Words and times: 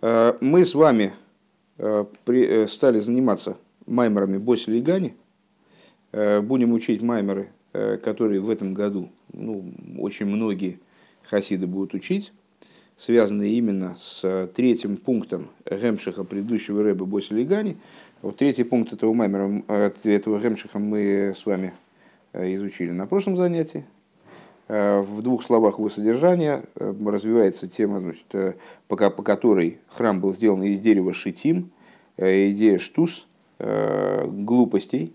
Мы 0.00 0.64
с 0.64 0.74
вами 0.74 1.12
стали 1.76 3.00
заниматься 3.00 3.56
маймерами 3.86 4.36
Босили 4.38 4.78
и 4.78 4.82
Гани. 4.82 5.14
Будем 6.12 6.72
учить 6.72 7.02
маймеры, 7.02 7.48
которые 7.72 8.40
в 8.40 8.50
этом 8.50 8.74
году 8.74 9.10
ну, 9.32 9.64
очень 9.98 10.26
многие 10.26 10.80
хасиды 11.22 11.66
будут 11.66 11.94
учить, 11.94 12.32
связанные 12.96 13.52
именно 13.54 13.96
с 13.98 14.50
третьим 14.54 14.96
пунктом 14.96 15.48
Ремшиха 15.64 16.24
предыдущего 16.24 16.82
рэба 16.82 17.04
Босили 17.04 17.42
и 17.42 17.44
Гани. 17.44 17.76
Вот 18.22 18.36
третий 18.36 18.64
пункт 18.64 18.92
этого 18.92 19.12
маймера, 19.12 19.62
этого 20.04 20.40
Ремшиха 20.42 20.78
мы 20.78 21.34
с 21.36 21.44
вами 21.44 21.74
изучили 22.32 22.92
на 22.92 23.06
прошлом 23.06 23.36
занятии. 23.36 23.84
Э, 24.68 25.00
в 25.00 25.22
двух 25.22 25.44
словах 25.44 25.78
его 25.78 25.88
содержания 25.88 26.64
э, 26.74 26.92
развивается 27.04 27.68
тема, 27.68 28.00
значит, 28.00 28.26
э, 28.32 28.54
по, 28.88 28.96
по 29.10 29.22
которой 29.22 29.78
храм 29.88 30.20
был 30.20 30.34
сделан 30.34 30.62
из 30.64 30.80
дерева 30.80 31.12
шитим, 31.12 31.70
идея 32.18 32.78
штус, 32.78 33.26
глупостей, 33.58 35.12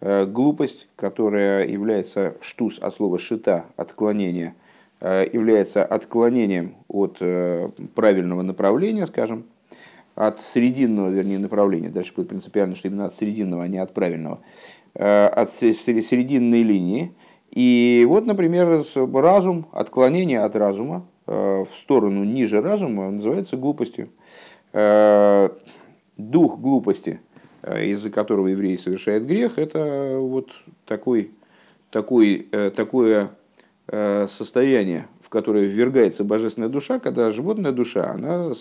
глупость, 0.00 0.88
которая 0.96 1.66
является 1.66 2.34
штус 2.40 2.80
от 2.80 2.92
слова 2.92 3.20
шита, 3.20 3.66
отклонение, 3.76 4.56
является 5.00 5.84
отклонением 5.84 6.74
от 6.88 7.18
правильного 7.94 8.42
направления, 8.42 9.06
скажем, 9.06 9.44
от 10.16 10.40
срединного, 10.40 11.10
вернее, 11.10 11.38
направления, 11.38 11.88
дальше 11.88 12.14
будет 12.14 12.30
принципиально, 12.30 12.74
что 12.74 12.88
именно 12.88 13.06
от 13.06 13.14
срединного, 13.14 13.62
а 13.62 13.68
не 13.68 13.78
от 13.78 13.94
правильного, 13.94 14.40
от 14.94 15.50
срединной 15.50 16.64
линии, 16.64 17.12
и 17.50 18.06
вот, 18.08 18.26
например, 18.26 18.84
разум, 19.12 19.66
отклонение 19.72 20.40
от 20.40 20.54
разума 20.54 21.06
э, 21.26 21.64
в 21.64 21.70
сторону 21.70 22.22
ниже 22.22 22.60
разума 22.60 23.10
называется 23.10 23.56
глупостью. 23.56 24.10
Э, 24.72 25.48
дух 26.16 26.58
глупости, 26.58 27.20
э, 27.62 27.86
из-за 27.86 28.10
которого 28.10 28.46
еврей 28.46 28.78
совершает 28.78 29.26
грех, 29.26 29.58
это 29.58 30.18
вот 30.20 30.50
такой, 30.86 31.32
такой, 31.90 32.48
такое 32.76 33.30
состояние, 33.88 35.08
в 35.20 35.28
которое 35.28 35.64
ввергается 35.64 36.22
божественная 36.22 36.68
душа, 36.68 37.00
когда 37.00 37.32
животная 37.32 37.72
душа, 37.72 38.12
она 38.12 38.52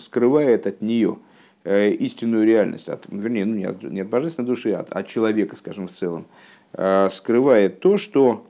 скрывает 0.00 0.66
от 0.66 0.82
нее 0.82 1.18
истинную 1.64 2.46
реальность, 2.46 2.88
от, 2.88 3.04
вернее, 3.08 3.44
ну, 3.44 3.54
не, 3.54 3.64
от, 3.64 3.82
не 3.82 4.00
от 4.00 4.08
божественной 4.08 4.46
души, 4.46 4.72
а 4.72 4.80
от, 4.80 4.92
от 4.92 5.06
человека, 5.06 5.56
скажем, 5.56 5.88
в 5.88 5.92
целом. 5.92 6.26
Э, 6.72 7.08
скрывает 7.10 7.80
то, 7.80 7.96
что, 7.96 8.46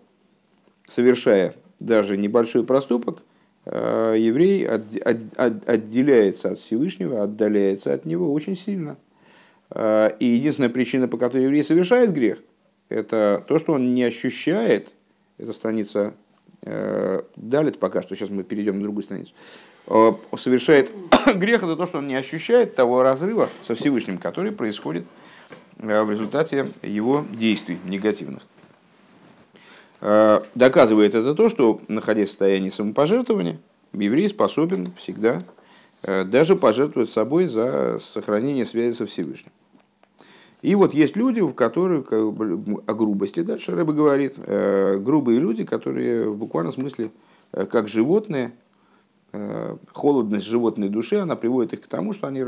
совершая 0.89 1.55
даже 1.78 2.16
небольшой 2.16 2.64
проступок, 2.64 3.22
э, 3.64 4.16
еврей 4.19 4.66
отделяется 4.66 6.50
от 6.53 6.61
Всевышнего, 6.61 7.22
отдаляется 7.22 7.94
от 7.94 8.05
него 8.05 8.33
очень 8.33 8.56
сильно. 8.56 8.97
Э, 9.70 10.11
и 10.19 10.27
единственная 10.27 10.69
причина, 10.69 11.08
по 11.08 11.16
которой 11.16 11.44
еврей 11.44 11.64
совершает 11.64 12.12
грех, 12.12 12.38
это 12.91 13.42
то, 13.48 13.58
что 13.58 13.72
он 13.72 13.94
не 13.94 14.03
ощущает, 14.05 14.92
это 15.38 15.53
страница 15.53 16.14
Далит 16.62 17.78
пока 17.78 18.03
что, 18.03 18.14
сейчас 18.14 18.28
мы 18.28 18.42
перейдем 18.42 18.77
на 18.77 18.83
другую 18.83 19.03
страницу, 19.03 19.33
совершает 20.36 20.91
грех, 21.34 21.62
это 21.62 21.75
то, 21.75 21.86
что 21.86 21.98
он 21.98 22.06
не 22.06 22.14
ощущает 22.14 22.75
того 22.75 23.03
разрыва 23.03 23.48
со 23.66 23.75
Всевышним, 23.75 24.19
который 24.19 24.53
происходит 24.53 25.05
Э, 25.83 26.03
в 26.03 26.11
результате 26.11 26.66
его 26.83 27.25
действий 27.33 27.78
негативных. 27.84 28.42
Э, 30.00 30.42
доказывает 30.55 31.14
это 31.14 31.34
то, 31.34 31.48
что, 31.48 31.81
находясь 31.88 32.28
в 32.28 32.33
состоянии 32.33 32.70
самопожертвования, 32.70 33.58
еврей 33.92 34.28
способен 34.28 34.92
всегда 34.97 35.42
э, 36.03 36.25
даже 36.25 36.56
пожертвовать 36.56 37.11
собой 37.11 37.47
за 37.47 37.98
сохранение 37.98 38.66
связи 38.66 38.94
со 38.94 39.06
Всевышним. 39.06 39.53
И 40.62 40.75
вот 40.75 40.92
есть 40.94 41.16
люди, 41.16 41.41
в 41.41 41.55
которых 41.55 42.12
о 42.12 42.94
грубости, 42.94 43.41
дальше 43.41 43.75
Рэба 43.75 43.93
говорит, 43.93 44.38
грубые 44.38 45.41
люди, 45.41 45.65
которые 45.65 46.28
в 46.28 46.37
буквальном 46.37 46.72
смысле, 46.72 47.10
как 47.50 47.88
животные, 47.88 48.53
холодность 49.93 50.47
животной 50.47 50.91
души, 50.91 51.16
она 51.16 51.34
приводит 51.34 51.72
их 51.72 51.81
к 51.81 51.87
тому, 51.87 52.12
что 52.12 52.26
они 52.26 52.44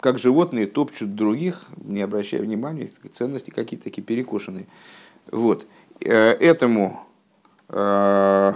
как 0.00 0.18
животные 0.18 0.66
топчут 0.66 1.14
других, 1.14 1.66
не 1.76 2.02
обращая 2.02 2.40
внимания, 2.40 2.90
ценности 3.12 3.50
какие-то 3.50 3.84
такие 3.84 4.02
перекошенные. 4.02 4.66
Вот. 5.30 5.66
Э, 6.00 6.32
этому 6.32 7.00
э, 7.68 8.52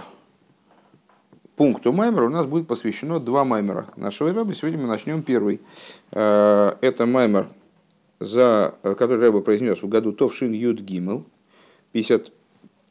пункту 1.56 1.92
Маймера 1.92 2.26
у 2.26 2.30
нас 2.30 2.46
будет 2.46 2.66
посвящено 2.66 3.20
два 3.20 3.44
Маймера 3.44 3.86
нашего 3.96 4.32
Рэба. 4.32 4.54
Сегодня 4.54 4.78
мы 4.78 4.86
начнем 4.86 5.22
первый. 5.22 5.60
Э, 6.10 6.76
это 6.80 7.06
Маймер, 7.06 7.48
за, 8.20 8.74
который 8.82 9.18
Рэба 9.18 9.40
произнес 9.40 9.82
в 9.82 9.88
году 9.88 10.12
Товшин 10.12 10.52
Юд 10.52 10.80
Гимел 10.80 11.24
50, 11.92 12.32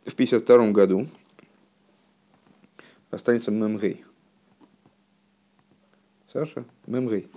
в 0.05 0.15
52 0.15 0.71
году. 0.71 1.07
Останется 3.11 3.51
Мемгей. 3.51 4.03
Саша? 6.31 6.63
Мемгей. 6.87 7.27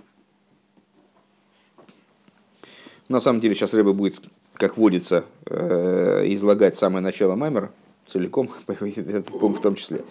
На 3.09 3.19
самом 3.21 3.39
деле 3.39 3.53
сейчас 3.53 3.73
Рэба 3.73 3.93
будет, 3.93 4.21
как 4.53 4.77
водится, 4.77 5.23
э, 5.45 6.23
излагать 6.27 6.75
самое 6.77 7.03
начало 7.03 7.35
Маймера 7.35 7.71
целиком, 8.07 8.49
этот 8.67 9.25
пункт 9.27 9.59
в 9.59 9.61
том 9.61 9.75
числе. 9.75 10.03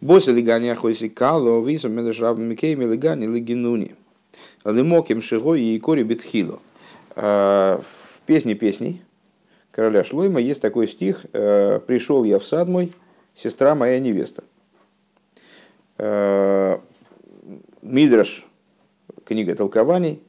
Босса 0.00 0.32
лигания 0.32 0.74
хойси 0.74 1.08
кало, 1.08 1.64
висом 1.64 1.92
медешраб 1.92 2.38
микейми 2.38 2.84
лигани 2.84 3.26
лигинуни. 3.26 3.94
Лимоким 4.64 5.22
шиго 5.22 5.54
и 5.54 5.78
кори 5.78 6.02
битхило. 6.02 6.58
Э, 7.14 7.80
в 7.82 8.20
песне 8.26 8.54
песней 8.54 9.02
короля 9.70 10.04
Шлойма 10.04 10.40
есть 10.40 10.60
такой 10.60 10.86
стих 10.88 11.24
э, 11.32 11.80
«Пришел 11.86 12.24
я 12.24 12.38
в 12.38 12.44
сад 12.44 12.68
мой, 12.68 12.92
сестра 13.34 13.74
моя 13.74 14.00
невеста». 14.00 14.44
Мидраш, 17.80 18.44
книга 19.24 19.54
толкований, 19.54 20.20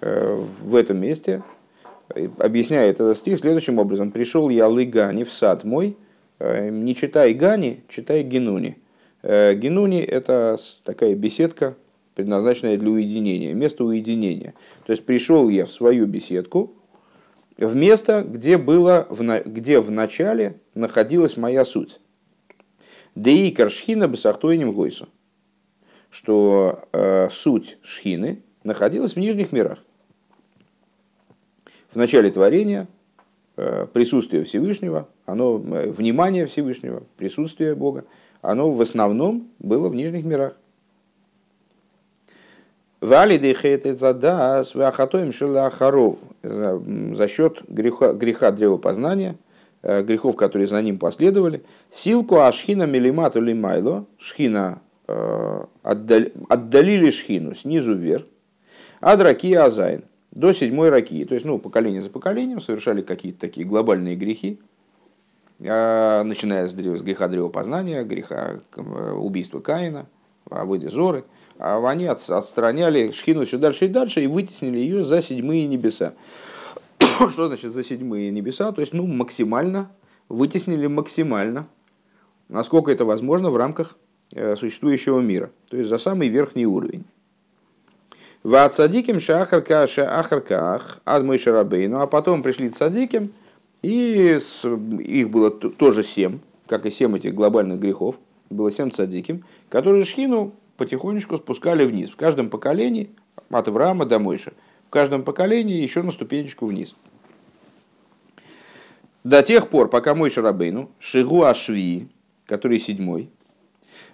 в 0.00 0.76
этом 0.76 1.00
месте 1.00 1.42
объясняет 2.38 3.00
этот 3.00 3.16
стих 3.16 3.40
следующим 3.40 3.78
образом. 3.78 4.12
«Пришел 4.12 4.48
я 4.50 4.68
лыгани 4.68 5.24
в 5.24 5.32
сад 5.32 5.64
мой, 5.64 5.96
э, 6.38 6.70
не 6.70 6.94
читай 6.94 7.34
Гани, 7.34 7.82
читай 7.88 8.22
Генуни». 8.22 8.76
Э, 9.22 9.54
Генуни– 9.54 10.00
это 10.00 10.56
такая 10.84 11.14
беседка, 11.14 11.76
предназначенная 12.14 12.76
для 12.76 12.90
уединения, 12.90 13.54
место 13.54 13.84
уединения. 13.84 14.54
То 14.86 14.92
есть 14.92 15.04
пришел 15.04 15.48
я 15.48 15.66
в 15.66 15.70
свою 15.70 16.06
беседку, 16.06 16.74
в 17.56 17.74
место, 17.76 18.24
где, 18.26 18.56
было, 18.56 19.06
где 19.44 19.80
в 19.80 19.90
начале 19.90 20.56
находилась 20.74 21.36
моя 21.36 21.64
суть. 21.64 22.00
Деикар 23.14 23.70
шхина 23.70 24.08
бесахтойним 24.08 24.72
гойсу. 24.72 25.08
Что 26.10 26.84
э, 26.92 27.28
суть 27.30 27.78
шхины 27.82 28.42
находилась 28.64 29.14
в 29.14 29.18
нижних 29.18 29.52
мирах 29.52 29.78
в 31.92 31.96
начале 31.96 32.30
творения 32.30 32.86
э, 33.56 33.86
присутствие 33.92 34.44
Всевышнего, 34.44 35.08
оно, 35.26 35.62
э, 35.74 35.90
внимание 35.90 36.46
Всевышнего, 36.46 37.02
присутствие 37.16 37.74
Бога, 37.74 38.04
оно 38.42 38.70
в 38.70 38.80
основном 38.80 39.48
было 39.58 39.88
в 39.88 39.94
нижних 39.94 40.24
мирах. 40.24 40.56
За 43.00 43.26
счет 47.28 47.62
греха, 47.68 48.12
греха 48.12 48.50
древопознания, 48.50 49.36
э, 49.82 50.02
грехов, 50.02 50.36
которые 50.36 50.66
за 50.66 50.82
ним 50.82 50.98
последовали, 50.98 51.62
силку 51.90 52.40
ашхина 52.40 52.84
милимату 52.84 53.40
лимайло, 53.40 54.04
шхина 54.18 54.82
отдалили 55.82 57.10
шхину 57.10 57.54
снизу 57.54 57.94
вверх, 57.94 58.26
а 59.00 59.16
драки 59.16 59.52
азайн 59.54 60.04
до 60.30 60.52
седьмой 60.52 60.90
раки. 60.90 61.24
То 61.24 61.34
есть, 61.34 61.46
ну, 61.46 61.58
поколение 61.58 62.00
за 62.00 62.10
поколением 62.10 62.60
совершали 62.60 63.02
какие-то 63.02 63.40
такие 63.40 63.66
глобальные 63.66 64.14
грехи, 64.14 64.60
начиная 65.60 66.66
с, 66.66 66.74
греха 66.74 67.28
древопознания, 67.28 68.02
греха 68.02 68.60
э, 68.76 69.12
убийства 69.12 69.60
Каина, 69.60 70.06
Авыды 70.48 70.88
Зоры. 70.90 71.24
А 71.58 71.86
они 71.86 72.06
отстраняли 72.06 73.10
Шхину 73.10 73.44
все 73.44 73.58
дальше 73.58 73.84
и 73.84 73.88
дальше 73.88 74.22
и 74.22 74.26
вытеснили 74.26 74.78
ее 74.78 75.04
за 75.04 75.20
седьмые 75.20 75.66
небеса. 75.66 76.14
Что 77.30 77.48
значит 77.48 77.72
за 77.72 77.84
седьмые 77.84 78.30
небеса? 78.30 78.72
То 78.72 78.80
есть, 78.80 78.94
ну, 78.94 79.06
максимально, 79.06 79.90
вытеснили 80.30 80.86
максимально, 80.86 81.66
насколько 82.48 82.90
это 82.90 83.04
возможно 83.04 83.50
в 83.50 83.56
рамках 83.56 83.98
э, 84.34 84.56
существующего 84.56 85.20
мира. 85.20 85.50
То 85.68 85.76
есть, 85.76 85.90
за 85.90 85.98
самый 85.98 86.28
верхний 86.28 86.64
уровень. 86.64 87.04
Вацадиким 88.42 89.20
шахарка 89.20 89.86
шахарках 89.86 91.00
ад 91.04 91.22
мой 91.24 91.38
шарабейну, 91.38 92.00
а 92.00 92.06
потом 92.06 92.42
пришли 92.42 92.70
цадиким, 92.70 93.34
и 93.82 94.38
их 94.98 95.30
было 95.30 95.50
тоже 95.50 96.04
семь, 96.04 96.40
как 96.66 96.86
и 96.86 96.90
семь 96.90 97.16
этих 97.16 97.34
глобальных 97.34 97.80
грехов, 97.80 98.18
было 98.50 98.70
семь 98.70 98.90
цадиким, 98.90 99.44
которые 99.68 100.04
шхину 100.04 100.52
потихонечку 100.76 101.36
спускали 101.36 101.84
вниз. 101.84 102.10
В 102.10 102.16
каждом 102.16 102.50
поколении, 102.50 103.10
от 103.50 103.68
Авраама 103.68 104.04
до 104.04 104.18
Мойша, 104.18 104.52
в 104.86 104.90
каждом 104.90 105.22
поколении 105.22 105.80
еще 105.80 106.02
на 106.02 106.10
ступенечку 106.10 106.66
вниз. 106.66 106.94
До 109.24 109.42
тех 109.42 109.68
пор, 109.68 109.88
пока 109.88 110.14
мой 110.14 110.30
Шарабейну, 110.30 110.90
Шигу 110.98 111.42
Ашви, 111.42 112.08
который 112.46 112.80
седьмой, 112.80 113.28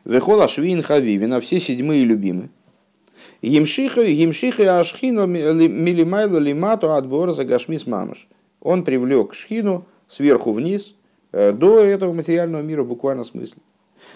Вехол 0.04 0.42
Ашвин 0.42 0.82
Хавивин, 0.82 1.32
а 1.32 1.40
все 1.40 1.60
седьмые 1.60 2.04
любимы, 2.04 2.50
Емшиха, 3.42 4.02
Емшиха 4.02 4.80
Ашхину 4.80 5.26
Милимайлу 5.26 6.38
Лимату 6.38 6.92
Адбор 6.92 7.32
Загашмис 7.32 7.86
Мамаш. 7.86 8.26
Он 8.66 8.82
привлек 8.82 9.32
Шхину 9.32 9.84
сверху 10.08 10.50
вниз 10.50 10.96
э, 11.30 11.52
до 11.52 11.78
этого 11.78 12.12
материального 12.12 12.62
мира 12.62 12.82
в 12.82 12.88
буквальном 12.88 13.24
смысле. 13.24 13.62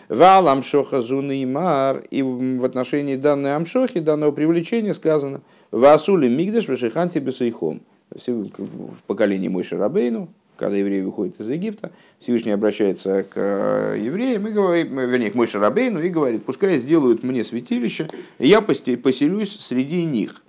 Вал 0.08 0.48
Амшоха 0.48 1.02
Зуны 1.02 1.42
и 1.42 2.22
в 2.22 2.64
отношении 2.64 3.14
данной 3.14 3.54
Амшохи, 3.54 4.00
данного 4.00 4.32
привлечения 4.32 4.92
сказано 4.92 5.40
Васули 5.70 6.28
Мигдеш 6.28 6.66
Вешиханти 6.66 7.20
Бесайхом. 7.20 7.82
В 8.10 9.02
поколении 9.06 9.46
Мойши 9.46 9.76
Рабейну, 9.76 10.28
когда 10.56 10.76
евреи 10.76 11.02
выходят 11.02 11.38
из 11.38 11.48
Египта, 11.48 11.92
Всевышний 12.18 12.50
обращается 12.50 13.22
к 13.22 13.34
э, 13.36 14.00
евреям, 14.00 14.48
и 14.48 14.50
говорит, 14.50 14.90
вернее, 14.90 15.30
к 15.30 15.36
Мойше 15.36 15.60
Рабейну 15.60 16.00
и 16.00 16.08
говорит, 16.08 16.44
пускай 16.44 16.76
сделают 16.78 17.22
мне 17.22 17.44
святилище, 17.44 18.08
и 18.40 18.48
я 18.48 18.60
поселюсь 18.62 19.60
среди 19.60 20.04
них. 20.04 20.42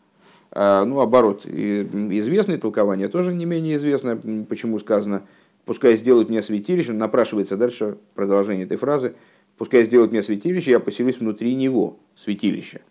А, 0.54 0.84
ну, 0.84 1.00
оборот, 1.00 1.46
известное 1.46 2.58
толкование 2.58 3.08
тоже 3.08 3.34
не 3.34 3.46
менее 3.46 3.78
известное, 3.78 4.18
почему 4.50 4.80
сказано, 4.80 5.24
пускай 5.66 5.96
сделают 5.96 6.30
мне 6.30 6.42
святилище, 6.42 6.92
напрашивается 6.92 7.56
дальше 7.56 7.98
продолжение 8.16 8.66
этой 8.66 8.78
фразы, 8.78 9.14
пускай 9.58 9.86
сделают 9.86 10.12
мне 10.12 10.22
святилище, 10.22 10.72
я 10.72 10.80
поселюсь 10.82 11.20
внутри 11.20 11.56
него, 11.56 12.00
святилища. 12.16 12.82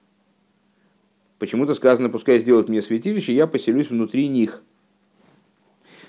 Почему-то 1.38 1.74
сказано, 1.74 2.08
пускай 2.08 2.38
сделают 2.38 2.70
мне 2.70 2.80
святилище, 2.80 3.34
я 3.34 3.46
поселюсь 3.46 3.90
внутри 3.90 4.28
них. 4.28 4.62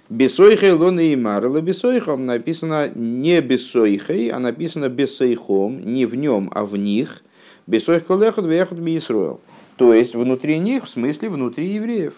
Бесойхей 0.07 0.71
лоны 0.71 1.13
и 1.13 1.15
марла 1.15 1.61
бесойхом 1.61 2.25
написано 2.25 2.91
не 2.95 3.39
бесойхей, 3.41 4.29
а 4.29 4.39
написано 4.39 4.89
бесойхом, 4.89 5.81
не 5.85 6.05
в 6.05 6.15
нем, 6.15 6.49
а 6.53 6.65
в 6.65 6.75
них. 6.75 7.23
Бесойх 7.65 8.05
колехот 8.05 8.45
вехот 8.45 8.79
биисроил. 8.79 9.39
То 9.81 9.93
есть 9.93 10.13
внутри 10.13 10.59
них, 10.59 10.85
в 10.85 10.89
смысле 10.89 11.29
внутри 11.29 11.67
евреев. 11.67 12.13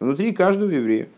Внутри 0.00 0.32
каждого 0.32 0.70
еврея. 0.70 1.08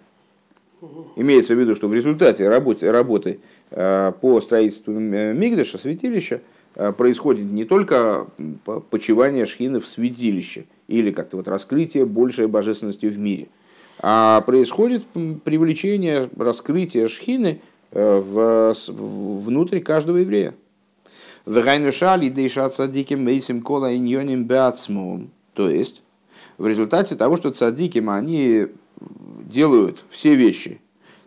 Имеется 1.17 1.55
в 1.55 1.59
виду, 1.59 1.75
что 1.77 1.89
в 1.89 1.95
результате 1.95 2.49
работы, 2.49 2.93
работы 2.93 3.41
э, 3.71 4.13
по 4.21 4.41
строительству 4.41 4.93
Мигдаша, 4.93 5.79
святилища, 5.79 6.43
э, 6.75 6.93
происходит 6.93 7.51
не 7.51 7.65
только 7.65 8.27
почивание 8.91 9.47
шхины 9.47 9.81
в 9.81 9.87
святилище 9.87 10.67
или 10.89 11.11
как-то 11.11 11.39
вот 11.39 11.49
раскрытие 11.49 12.05
большей 12.05 12.49
божественности 12.49 13.07
в 13.07 13.19
мире– 13.19 13.49
а 13.99 14.41
происходит 14.41 15.05
привлечение, 15.45 16.29
раскрытие 16.37 17.09
шхины 17.09 17.61
э, 17.93 18.21
в, 18.21 18.75
внутрь 18.89 19.79
каждого 19.79 20.17
еврея. 20.17 20.55
То 25.55 25.69
есть, 25.69 26.03
в 26.59 26.67
результате 26.67 27.17
того, 27.17 27.37
что 27.37 27.51
цадиким, 27.51 28.11
они 28.11 28.69
делают 29.45 30.05
все 30.11 30.35
вещи 30.35 30.81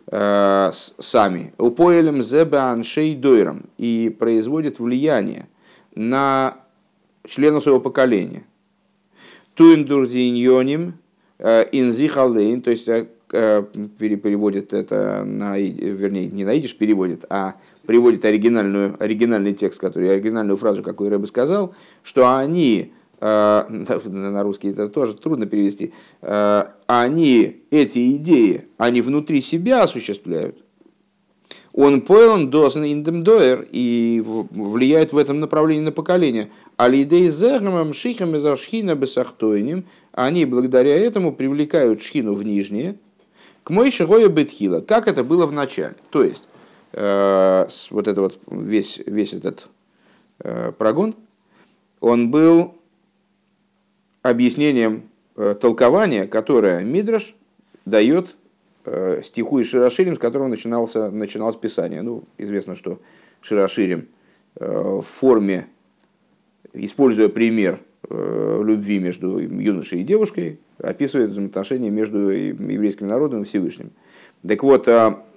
э, 0.08 0.70
сами, 0.72 1.54
упоэлем 1.58 2.22
зебан 2.22 2.84
шейдойром, 2.84 3.66
и 3.78 4.14
производят 4.18 4.78
влияние 4.78 5.48
на 5.94 6.58
членов 7.26 7.62
своего 7.62 7.80
поколения. 7.80 8.44
Туиндурдиньоним, 9.54 10.94
Э, 11.38 11.66
Инзихалейн, 11.70 12.62
то 12.62 12.70
есть 12.70 12.88
э, 12.88 13.08
э, 13.32 13.62
переводит 13.98 14.72
это 14.72 15.22
на, 15.24 15.58
вернее, 15.58 16.28
не 16.28 16.44
на 16.44 16.54
идиш 16.54 16.74
переводит, 16.74 17.26
а 17.28 17.56
приводит 17.84 18.24
оригинальную, 18.24 18.96
оригинальный 18.98 19.52
текст, 19.52 19.78
который, 19.78 20.10
оригинальную 20.10 20.56
фразу, 20.56 20.82
какую 20.82 21.10
Рэбе 21.10 21.26
сказал, 21.26 21.74
что 22.02 22.34
они, 22.38 22.94
на 23.20 24.42
русский 24.42 24.68
это 24.68 24.88
тоже 24.88 25.14
трудно 25.14 25.46
перевести, 25.46 25.94
они 26.20 27.62
эти 27.70 28.16
идеи, 28.16 28.66
они 28.76 29.00
внутри 29.00 29.40
себя 29.40 29.82
осуществляют, 29.82 30.58
он 31.76 32.00
полон 32.00 32.48
дозен 32.48 32.84
индемдоер 32.84 33.68
и 33.70 34.22
влияет 34.24 35.12
в 35.12 35.18
этом 35.18 35.40
направлении 35.40 35.84
на 35.84 35.92
поколение. 35.92 36.50
Алидей 36.78 37.28
зермам 37.28 37.92
шихам 37.92 38.34
из 38.34 38.46
ашхина 38.46 38.94
бесахтойним, 38.94 39.84
они 40.12 40.46
благодаря 40.46 40.96
этому 40.96 41.32
привлекают 41.32 42.02
шхину 42.02 42.32
в 42.32 42.42
нижнее, 42.42 42.96
к 43.62 43.68
мой 43.68 43.90
шигоя 43.90 44.28
бетхила, 44.28 44.80
как 44.80 45.06
это 45.06 45.22
было 45.22 45.44
в 45.44 45.52
начале. 45.52 45.96
То 46.08 46.24
есть, 46.24 46.48
э, 46.92 47.66
вот 47.90 48.08
это 48.08 48.22
вот 48.22 48.38
весь, 48.50 48.98
весь 49.04 49.34
этот 49.34 49.68
э, 50.38 50.72
прогон, 50.78 51.14
он 52.00 52.30
был 52.30 52.75
объяснением 54.28 55.04
э, 55.36 55.54
толкования, 55.60 56.26
которое 56.26 56.82
Мидраш 56.82 57.34
дает 57.84 58.36
Э, 58.88 59.20
стиху 59.24 59.58
из 59.58 59.68
Широширим, 59.68 60.14
с 60.14 60.18
которого 60.18 60.46
начинался, 60.46 61.10
начиналось 61.10 61.56
Писание. 61.56 62.02
Ну, 62.02 62.22
известно, 62.38 62.76
что 62.76 63.00
Широширим 63.40 64.06
э, 64.60 64.64
в 64.64 65.02
форме, 65.02 65.66
используя 66.72 67.28
пример 67.28 67.80
любви 68.08 69.00
между 69.00 69.40
юношей 69.40 70.02
и 70.02 70.04
девушкой, 70.04 70.60
описывает 70.78 71.30
взаимоотношения 71.30 71.90
между 71.90 72.28
еврейским 72.28 73.08
народом 73.08 73.42
и 73.42 73.44
Всевышним. 73.44 73.90
Так 74.46 74.62
вот, 74.62 74.88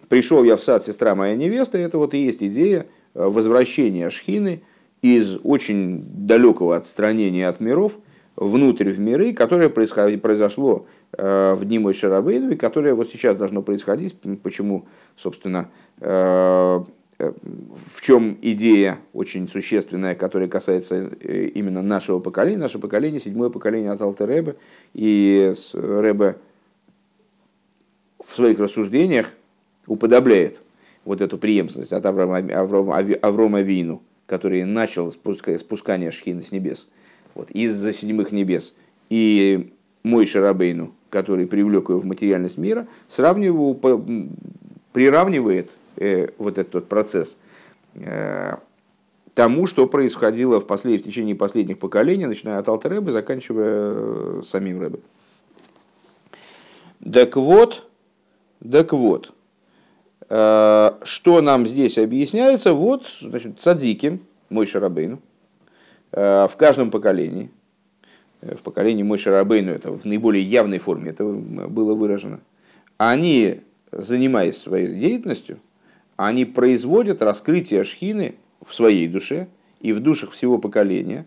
пришел 0.07 0.43
я 0.43 0.55
в 0.55 0.61
сад, 0.61 0.85
сестра 0.85 1.15
моя 1.15 1.35
невеста, 1.35 1.79
это 1.79 1.97
вот 1.97 2.13
и 2.13 2.23
есть 2.23 2.43
идея 2.43 2.85
возвращения 3.15 4.11
Шхины 4.11 4.61
из 5.01 5.39
очень 5.43 6.03
далекого 6.27 6.75
отстранения 6.75 7.49
от 7.49 7.59
миров 7.59 7.97
внутрь 8.39 8.89
в 8.91 8.99
миры, 8.99 9.33
которое 9.33 9.69
произошло 9.69 10.87
Э, 11.17 11.55
в 11.55 11.65
дни 11.65 11.79
Мойши 11.79 12.07
Рабейну, 12.07 12.51
и 12.51 12.55
которое 12.55 12.93
вот 12.93 13.09
сейчас 13.09 13.35
должно 13.35 13.63
происходить. 13.63 14.15
Почему, 14.43 14.85
собственно, 15.15 15.69
э, 16.01 16.83
э, 17.17 17.33
в 17.95 18.01
чем 18.01 18.37
идея 18.43 18.99
очень 19.13 19.49
существенная, 19.49 20.13
которая 20.13 20.47
касается 20.47 21.07
именно 21.07 21.81
нашего 21.81 22.19
поколения, 22.19 22.59
наше 22.59 22.77
поколение, 22.77 23.19
седьмое 23.19 23.49
поколение 23.49 23.89
от 23.89 24.01
Алтеребе, 24.03 24.55
и 24.93 25.51
Ребе 25.73 26.37
в 28.23 28.35
своих 28.35 28.59
рассуждениях 28.59 29.31
уподобляет 29.87 30.61
вот 31.05 31.21
эту 31.21 31.39
преемственность 31.39 31.91
от 31.91 32.05
Аврома, 32.05 32.37
Аврома, 32.37 32.97
Аврома 32.97 33.61
Вину, 33.61 34.03
который 34.27 34.63
начал 34.63 35.11
спускание 35.11 36.11
шхины 36.11 36.43
с 36.43 36.51
небес, 36.51 36.87
вот, 37.39 37.51
из-за 37.51 37.93
седьмых 37.93 38.31
небес, 38.31 38.73
и 39.09 39.73
мой 40.03 40.25
Шарабейну, 40.25 40.93
который 41.09 41.47
привлек 41.47 41.89
его 41.89 41.99
в 41.99 42.05
материальность 42.05 42.57
мира, 42.57 42.87
сравнивает, 43.07 43.79
приравнивает 44.91 45.71
э, 45.95 46.29
вот 46.37 46.57
этот 46.57 46.87
процесс 46.87 47.37
э, 47.95 48.57
тому, 49.33 49.65
что 49.67 49.87
происходило 49.87 50.59
в, 50.59 50.67
послед... 50.67 51.01
в 51.01 51.05
течение 51.05 51.35
последних 51.35 51.79
поколений, 51.79 52.25
начиная 52.25 52.59
от 52.59 52.67
Алтеребы, 52.67 53.11
заканчивая 53.11 53.93
э, 53.95 54.41
самим 54.45 54.81
Рэбе. 54.81 54.99
Так 57.11 57.37
вот, 57.37 57.89
так 58.69 58.91
вот, 58.91 59.33
что 60.27 61.41
нам 61.41 61.65
здесь 61.65 61.97
объясняется, 61.97 62.73
вот, 62.73 63.07
значит, 63.21 63.61
цадики, 63.61 64.19
мой 64.49 64.67
Шарабейну, 64.67 65.19
в 66.11 66.51
каждом 66.57 66.91
поколении– 66.91 67.51
Э, 68.41 68.55
в 68.55 68.61
поколении 68.61 69.03
Мой 69.03 69.17
Шарабейну, 69.17 69.71
это 69.71 69.91
в 69.91 70.05
наиболее 70.05 70.43
явной 70.43 70.79
форме 70.79 71.11
это 71.11 71.23
было 71.25 71.93
выражено, 71.93 72.39
они, 72.97 73.61
занимаясь 73.91 74.57
своей 74.57 74.95
деятельностью, 74.95 75.59
они 76.15 76.45
производят 76.45 77.21
раскрытие 77.21 77.83
шхины 77.83 78.35
в 78.63 78.73
своей 78.73 79.07
душе 79.07 79.47
и 79.79 79.93
в 79.93 79.99
душах 80.01 80.31
всего 80.31 80.57
поколения, 80.57 81.25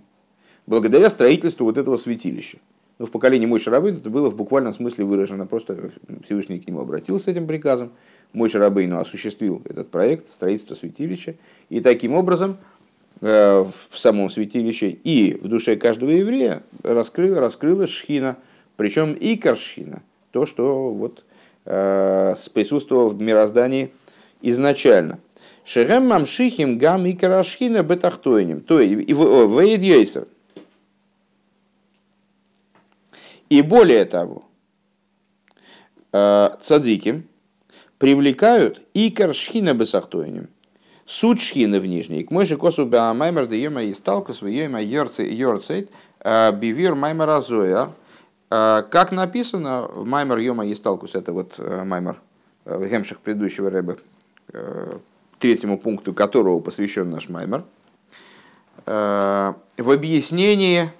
благодаря 0.66 1.08
строительству 1.08 1.64
вот 1.64 1.78
этого 1.78 1.96
святилища. 1.96 2.58
Ну, 2.98 3.06
в 3.06 3.10
поколении 3.10 3.46
Мой 3.46 3.58
Шарабейну 3.58 3.98
это 3.98 4.10
было 4.10 4.28
в 4.28 4.36
буквальном 4.36 4.72
смысле 4.72 5.04
выражено. 5.06 5.46
Просто 5.46 5.90
Всевышний 6.24 6.60
к 6.60 6.68
нему 6.68 6.80
обратился 6.80 7.24
с 7.24 7.28
этим 7.28 7.46
приказом. 7.46 7.92
Мой 8.34 8.50
Шарабейну 8.50 8.98
осуществил 8.98 9.62
этот 9.64 9.90
проект 9.90 10.28
строительства 10.28 10.74
святилища. 10.74 11.34
И 11.70 11.80
таким 11.80 12.12
образом 12.12 12.58
Э, 12.58 12.71
в 13.22 13.72
самом 13.92 14.30
святилище 14.30 14.90
и 14.90 15.38
в 15.40 15.46
душе 15.46 15.76
каждого 15.76 16.10
еврея 16.10 16.64
раскрыла, 16.82 17.38
раскрылась 17.38 17.90
шхина, 17.90 18.36
причем 18.76 19.12
и 19.12 19.36
каршхина, 19.36 20.02
то, 20.32 20.44
что 20.44 20.90
вот, 20.90 21.24
э, 21.64 22.34
присутствовало 22.52 23.10
в 23.10 23.22
мироздании 23.22 23.92
изначально. 24.40 25.20
Шерем 25.64 26.08
мамшихим 26.08 26.78
гам 26.78 27.06
и 27.06 27.12
карашхина 27.12 27.84
бетахтойним. 27.84 28.60
То 28.60 28.80
есть, 28.80 29.12
в 29.12 29.60
И 33.48 33.62
более 33.62 34.04
того, 34.04 34.44
э, 36.12 36.50
цадики 36.60 37.22
привлекают 37.98 38.82
и 38.94 39.10
каршхина 39.10 39.74
бесахтойним. 39.74 40.48
Суть 41.04 41.40
шхины 41.40 41.80
в 41.80 41.86
нижней. 41.86 42.24
К 42.24 42.30
мойши 42.30 42.56
косу 42.56 42.84
беамаймер 42.84 43.46
да 43.46 43.56
ема 43.56 43.82
и 43.82 43.92
сталкус 43.92 44.42
в 44.42 44.46
ема 44.46 44.80
йорцейт 44.80 45.90
э, 46.20 46.52
бивир 46.52 46.94
маймер 46.94 47.28
азоя. 47.30 47.90
Э, 48.50 48.82
как 48.88 49.12
написано 49.12 49.82
в 49.82 50.06
маймер 50.06 50.38
йома 50.38 50.66
и 50.66 50.74
сталкус, 50.74 51.14
это 51.14 51.32
вот 51.32 51.58
маймер 51.58 52.16
в 52.64 52.86
гемшах 52.86 53.18
предыдущего 53.18 53.70
рэба, 53.70 53.96
третьему 55.40 55.78
пункту 55.78 56.14
которого 56.14 56.60
посвящен 56.60 57.10
наш 57.10 57.28
маймер, 57.28 57.64
в 58.86 59.54
объяснении, 59.78 60.92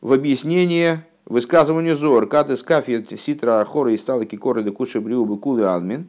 в 0.00 0.12
объяснении 0.12 1.00
высказыванию 1.26 1.96
Зор, 1.96 2.26
каты 2.26 2.56
скафи 2.56 3.16
ситра 3.16 3.64
хора 3.64 3.92
и 3.92 3.96
стала 3.96 4.24
кикоры 4.24 4.62
де 4.62 4.70
куши 4.70 5.00
бриубы 5.00 5.38
кулы 5.38 5.64
алмин, 5.64 6.08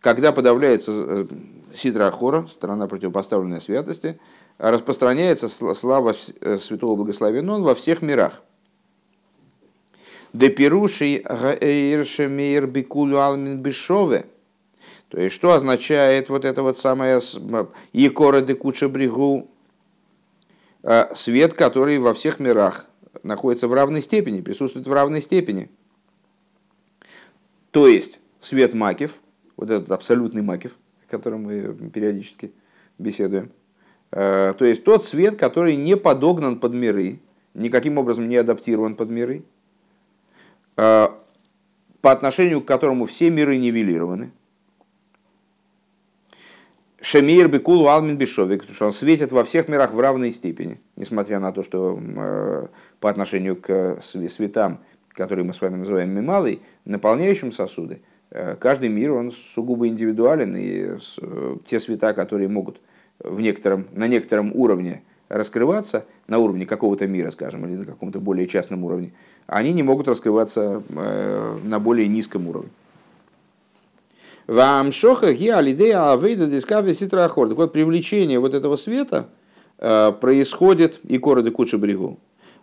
когда 0.00 0.32
подавляется 0.32 1.26
э, 1.74 1.76
ситра 1.76 2.10
хора, 2.10 2.46
сторона 2.52 2.86
противопоставленной 2.86 3.60
святости, 3.60 4.18
распространяется 4.58 5.48
слава 5.48 6.14
э, 6.40 6.58
святого 6.58 6.96
благословения 6.96 7.52
во 7.52 7.74
всех 7.74 8.02
мирах. 8.02 8.42
Де 10.32 10.48
пируши 10.48 11.22
гаэйршемейр 11.24 12.66
бикулю 12.66 13.20
алмин 13.20 13.62
бешове. 13.62 14.26
То 15.08 15.20
есть, 15.20 15.34
что 15.34 15.52
означает 15.52 16.28
вот 16.28 16.44
это 16.44 16.62
вот 16.62 16.78
самое 16.78 17.20
Екора 17.92 18.40
де 18.40 18.54
куча 18.54 18.88
бригу, 18.88 19.48
э, 20.82 21.14
свет, 21.14 21.54
который 21.54 21.98
во 21.98 22.12
всех 22.12 22.40
мирах 22.40 22.86
находится 23.22 23.68
в 23.68 23.72
равной 23.72 24.02
степени, 24.02 24.40
присутствует 24.40 24.88
в 24.88 24.92
равной 24.92 25.22
степени. 25.22 25.70
То 27.70 27.88
есть 27.88 28.20
свет 28.40 28.74
макив, 28.74 29.14
вот 29.56 29.70
этот 29.70 29.90
абсолютный 29.90 30.42
макив, 30.42 30.76
о 31.14 31.18
котором 31.18 31.44
мы 31.44 31.90
периодически 31.90 32.52
беседуем, 32.98 33.50
э, 34.10 34.54
то 34.58 34.64
есть 34.64 34.84
тот 34.84 35.04
свет, 35.04 35.36
который 35.36 35.76
не 35.76 35.96
подогнан 35.96 36.58
под 36.58 36.74
миры, 36.74 37.20
никаким 37.54 37.98
образом 37.98 38.28
не 38.28 38.36
адаптирован 38.36 38.94
под 38.94 39.10
миры, 39.10 39.44
э, 40.76 41.08
по 42.00 42.12
отношению 42.12 42.60
к 42.60 42.66
которому 42.66 43.04
все 43.06 43.30
миры 43.30 43.56
нивелированы– 43.56 44.32
Шемир 47.04 47.48
Бекулу 47.48 47.88
Алмин 47.88 48.16
Бешовик, 48.16 48.60
потому 48.60 48.74
что 48.74 48.86
он 48.86 48.92
светит 48.94 49.30
во 49.30 49.44
всех 49.44 49.68
мирах 49.68 49.92
в 49.92 50.00
равной 50.00 50.30
степени, 50.30 50.80
несмотря 50.96 51.38
на 51.38 51.52
то, 51.52 51.62
что 51.62 52.00
э, 52.00 52.66
по 52.98 53.10
отношению 53.10 53.56
к 53.56 53.98
светам, 54.00 54.80
которые 55.10 55.44
мы 55.44 55.52
с 55.52 55.60
вами 55.60 55.76
называем 55.76 56.08
мималой, 56.08 56.62
наполняющим 56.86 57.52
сосуды, 57.52 58.00
каждый 58.58 58.88
мир 58.88 59.12
он 59.12 59.32
сугубо 59.32 59.86
индивидуален, 59.86 60.56
и 60.56 60.98
э, 61.20 61.56
те 61.64 61.78
света, 61.78 62.12
которые 62.12 62.48
могут 62.48 62.80
в 63.20 63.40
некотором, 63.40 63.86
на 63.92 64.08
некотором 64.08 64.50
уровне 64.54 65.02
раскрываться, 65.28 66.04
на 66.26 66.38
уровне 66.38 66.66
какого-то 66.66 67.06
мира, 67.06 67.30
скажем, 67.30 67.64
или 67.66 67.76
на 67.76 67.84
каком-то 67.84 68.20
более 68.20 68.46
частном 68.46 68.84
уровне, 68.84 69.12
они 69.46 69.72
не 69.72 69.82
могут 69.82 70.08
раскрываться 70.08 70.82
на 71.64 71.78
более 71.78 72.08
низком 72.08 72.48
уровне. 72.48 72.70
Вам 74.46 74.92
шоха 74.92 75.28
алидея 75.28 76.12
авейда 76.12 76.46
дискави 76.46 76.92
ситрахор. 76.92 77.48
Так 77.48 77.56
вот, 77.56 77.72
привлечение 77.72 78.38
вот 78.38 78.52
этого 78.52 78.76
света 78.76 79.28
э, 79.78 80.12
происходит, 80.20 81.00
и 81.04 81.16
короды 81.18 81.50
куча 81.50 81.78
брегу, 81.78 82.18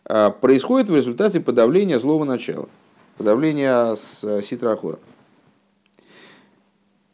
э, 0.05 0.31
происходит 0.39 0.89
в 0.89 0.95
результате 0.95 1.39
подавления 1.39 1.97
злого 1.97 2.23
начала, 2.23 2.69
подавления 3.17 3.95
с 3.95 4.41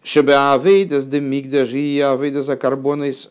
э, 0.07 0.19
ситрахора. 0.19 0.57
Шебеавейдас 0.57 1.05
де 1.05 1.19
мигдаш 1.19 1.73
и 1.73 1.99
авейдас 1.99 2.49
акарбонис 2.49 3.29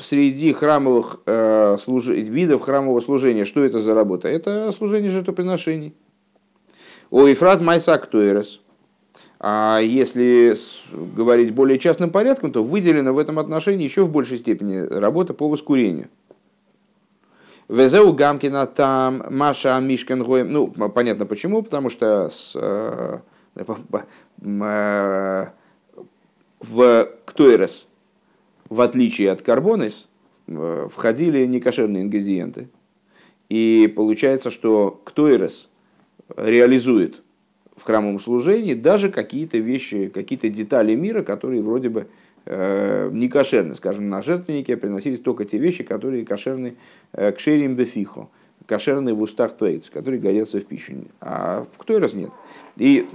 среди 0.00 0.52
храмовых 0.52 1.20
э, 1.26 1.76
видов 1.86 2.62
храмового 2.62 3.00
служения. 3.00 3.44
Что 3.44 3.64
это 3.64 3.78
за 3.78 3.94
работа? 3.94 4.28
Это 4.28 4.72
служение 4.72 5.10
жертвоприношений. 5.10 5.94
О 7.10 7.30
Ифрат 7.30 7.60
Майсак 7.60 8.06
Туэрес. 8.06 8.60
А 9.38 9.80
если 9.82 10.54
говорить 10.92 11.52
более 11.52 11.78
частным 11.78 12.10
порядком, 12.10 12.52
то 12.52 12.64
выделена 12.64 13.12
в 13.12 13.18
этом 13.18 13.38
отношении 13.38 13.84
еще 13.84 14.02
в 14.02 14.10
большей 14.10 14.38
степени 14.38 14.78
работа 14.78 15.34
по 15.34 15.48
воскурению. 15.48 16.08
Везеу 17.68 18.12
Гамкина 18.12 18.66
там 18.66 19.24
Маша 19.30 19.78
Мишкин 19.80 20.22
Гоем. 20.22 20.52
Ну, 20.52 20.68
понятно 20.68 21.26
почему, 21.26 21.62
потому 21.62 21.90
что 21.90 22.28
с, 22.30 22.52
э, 22.54 23.18
э, 23.56 25.46
в 26.60 27.08
Ктойрес, 27.24 27.88
в 28.68 28.80
отличие 28.80 29.30
от 29.30 29.42
Карбонис, 29.42 30.08
э, 30.46 30.88
входили 30.90 31.44
некошерные 31.44 32.02
ингредиенты. 32.02 32.68
И 33.48 33.92
получается, 33.94 34.50
что 34.50 35.00
Ктойрес 35.04 35.70
реализует 36.36 37.22
в 37.76 37.82
храмовом 37.82 38.18
служении 38.18 38.74
даже 38.74 39.10
какие-то 39.10 39.58
вещи, 39.58 40.08
какие-то 40.08 40.48
детали 40.48 40.94
мира, 40.94 41.22
которые 41.22 41.62
вроде 41.62 41.90
бы 41.90 42.08
э, 42.46 43.10
не 43.12 43.28
кошерны. 43.28 43.74
Скажем, 43.74 44.08
на 44.08 44.22
жертвеннике 44.22 44.76
приносились 44.76 45.20
только 45.20 45.44
те 45.44 45.58
вещи, 45.58 45.84
которые 45.84 46.24
кошерны 46.24 46.76
э, 47.12 47.32
к 47.32 47.38
шерим 47.38 47.76
бефихо, 47.76 48.28
кошерные 48.66 49.14
в 49.14 49.22
устах 49.22 49.56
тейц, 49.56 49.88
которые 49.88 50.20
годятся 50.20 50.58
в 50.58 50.64
пищу. 50.64 50.92
А 51.20 51.66
в 51.72 51.78
ктойрос 51.78 52.14
нет. 52.14 52.30
И 52.76 53.06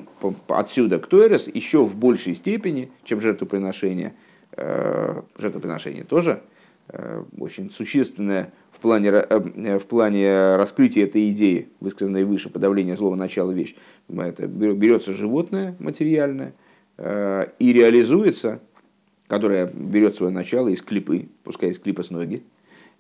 отсюда 0.47 0.99
ктойрос 0.99 1.47
еще 1.47 1.83
в 1.83 1.95
большей 1.95 2.33
степени, 2.33 2.91
чем 3.03 3.21
жертвоприношение, 3.21 4.13
э, 4.53 5.21
жертвоприношение 5.37 6.03
тоже 6.03 6.41
э, 6.87 7.23
очень 7.37 7.69
существенное 7.69 8.53
в 8.71 8.79
плане, 8.79 9.09
э, 9.09 9.77
в 9.77 9.85
плане 9.85 10.55
раскрытия 10.55 11.05
этой 11.05 11.29
идеи, 11.31 11.69
высказанной 11.79 12.23
выше, 12.23 12.49
подавления 12.49 12.95
злого 12.95 13.15
начала 13.15 13.51
вещь. 13.51 13.75
Это 14.09 14.47
берется 14.47 15.11
животное 15.11 15.75
материальное 15.79 16.53
и 16.97 17.73
реализуется, 17.73 18.59
которое 19.27 19.65
берет 19.73 20.15
свое 20.15 20.31
начало 20.31 20.67
из 20.67 20.83
клипы, 20.83 21.29
пускай 21.43 21.69
из 21.69 21.79
клипа 21.79 22.03
с 22.03 22.11
ноги, 22.11 22.43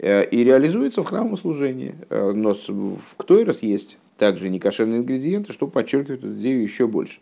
и 0.01 0.43
реализуется 0.43 1.03
в 1.03 1.05
храмовом 1.05 1.37
служении. 1.37 1.93
Но 2.09 2.53
в 2.53 3.15
Ктойрос 3.17 3.61
есть 3.61 3.97
также 4.17 4.49
некошерные 4.49 5.01
ингредиенты, 5.01 5.53
что 5.53 5.67
подчеркивает 5.67 6.23
эту 6.23 6.33
идею 6.33 6.63
еще 6.63 6.87
больше. 6.87 7.19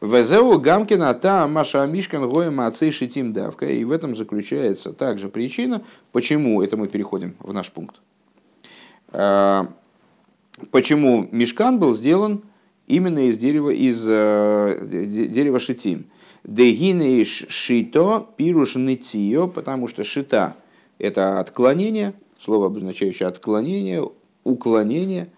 Везеу 0.00 0.60
Гамкина 0.60 1.12
та 1.14 1.48
Маша 1.48 1.84
Мишкан 1.86 2.28
Гоем 2.28 2.60
Ацей 2.60 2.92
Шитим 2.92 3.32
Давка. 3.32 3.66
И 3.66 3.82
в 3.84 3.90
этом 3.90 4.14
заключается 4.14 4.92
также 4.92 5.28
причина, 5.28 5.82
почему, 6.12 6.62
это 6.62 6.76
мы 6.76 6.86
переходим 6.86 7.34
в 7.40 7.52
наш 7.52 7.70
пункт, 7.70 7.96
э, 9.12 9.64
почему 10.70 11.28
Мишкан 11.32 11.80
был 11.80 11.94
сделан 11.94 12.42
именно 12.86 13.28
из 13.28 13.38
дерева, 13.38 13.70
из 13.70 14.04
э, 14.06 14.86
дерева 15.30 15.58
Шитим. 15.58 16.06
Дегины 16.44 17.24
шито 17.24 18.26
пируш 18.36 18.76
нытио, 18.76 19.48
потому 19.48 19.88
что 19.88 20.04
шита– 20.04 20.54
это 20.98 21.40
отклонение, 21.40 22.14
слово, 22.38 22.66
обозначающее 22.66 23.28
отклонение, 23.28 24.08
уклонение. 24.44 25.28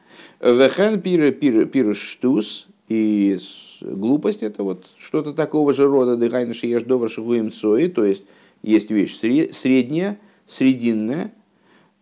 Вехен 0.40 1.00
пируш 1.00 1.99
штус, 1.99 2.67
и 2.88 3.38
глупость 3.81 4.43
это 4.43 4.62
вот 4.62 4.87
что-то 4.99 5.33
такого 5.33 5.73
же 5.73 5.87
рода 5.87 6.17
дыхайна 6.17 6.55
шиеш 6.55 6.83
довар 6.83 7.09
шигуем 7.09 7.52
цои, 7.52 7.88
то 7.88 8.05
есть 8.05 8.25
есть 8.62 8.90
вещь 8.90 9.17
средняя, 9.17 10.19
срединная, 10.47 11.33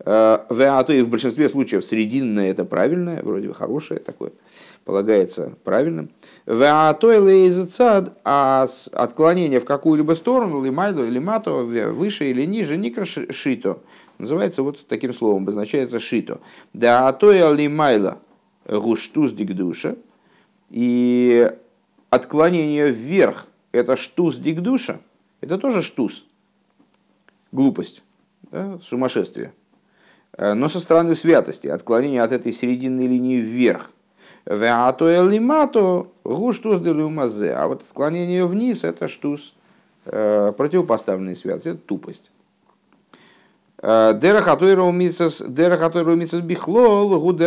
и 0.05 1.01
в 1.01 1.09
большинстве 1.09 1.49
случаев 1.49 1.83
срединная 1.83 2.51
это 2.51 2.63
правильное, 2.63 3.21
вроде 3.21 3.49
бы 3.49 3.53
хорошее 3.53 3.99
такое, 3.99 4.31
полагается 4.85 5.53
правильным. 5.63 6.09
А 6.47 6.93
то 6.93 7.11
а 8.23 8.67
отклонение 8.93 9.59
в 9.59 9.65
какую-либо 9.65 10.13
сторону, 10.13 10.63
лимайду 10.63 11.05
или 11.05 11.19
мато, 11.19 11.51
выше 11.51 12.29
или 12.29 12.45
ниже, 12.45 12.77
никра 12.77 13.03
шито, 13.05 13.79
называется 14.19 14.63
вот 14.63 14.87
таким 14.87 15.13
словом, 15.13 15.43
обозначается 15.43 15.99
шито. 15.99 16.39
Да 16.73 17.09
а 17.09 17.13
то 17.13 17.31
лимайла 17.53 18.19
гуштус 18.65 19.33
дигдуша, 19.33 19.97
и 20.69 21.51
отклонение 22.09 22.89
вверх– 22.89 23.47
это 23.73 23.97
штус 23.97 24.37
дикдуша, 24.37 25.01
это 25.41 25.57
тоже 25.57 25.81
штус, 25.81 26.25
глупость, 27.51 28.03
да, 28.49 28.79
сумасшествие. 28.81 29.51
Э, 30.37 30.53
но 30.53 30.69
со 30.69 30.79
стороны 30.79 31.15
святости, 31.15 31.67
отклонение 31.67 32.21
от 32.21 32.31
этой 32.31 32.51
серединной 32.51 33.07
линии 33.07 33.37
вверх. 33.37 33.91
А 34.45 34.91
вот 37.67 37.81
отклонение 37.81 38.45
вниз– 38.45 38.83
это 38.85 39.07
штус, 39.07 39.53
противопоставленные 40.05 41.35
святость, 41.35 41.67
это 41.67 41.77
тупость. 41.77 42.31
Дера 43.81 44.41
хатойру 44.41 44.91
мицас 44.91 45.41
бихлол, 45.41 47.19
гу. 47.19 47.37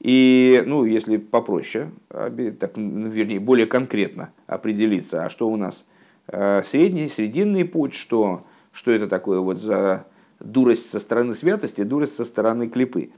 И, 0.00 0.62
ну, 0.66 0.84
если 0.84 1.16
попроще, 1.18 1.90
так, 2.08 2.76
ну, 2.76 3.08
вернее, 3.08 3.40
более 3.40 3.66
конкретно 3.66 4.32
определиться, 4.46 5.24
а 5.24 5.30
что 5.30 5.48
у 5.48 5.56
нас 5.56 5.84
средний, 6.26 7.08
срединный 7.08 7.64
путь, 7.64 7.94
что, 7.94 8.44
что 8.72 8.90
это 8.90 9.08
такое 9.08 9.38
вот 9.38 9.60
за 9.60 10.06
дурость 10.44 10.90
со 10.90 11.00
стороны 11.00 11.34
святости, 11.34 11.82
дурость 11.82 12.16
со 12.16 12.24
стороны 12.24 12.68
клипы. 12.68 13.10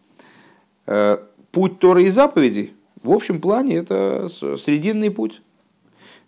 Путь 1.53 1.79
Торы 1.79 2.05
и 2.05 2.11
заповедей, 2.11 2.75
в 3.03 3.13
общем 3.13 3.41
плане, 3.41 3.77
это 3.77 4.29
срединный 4.29 5.11
путь. 5.11 5.43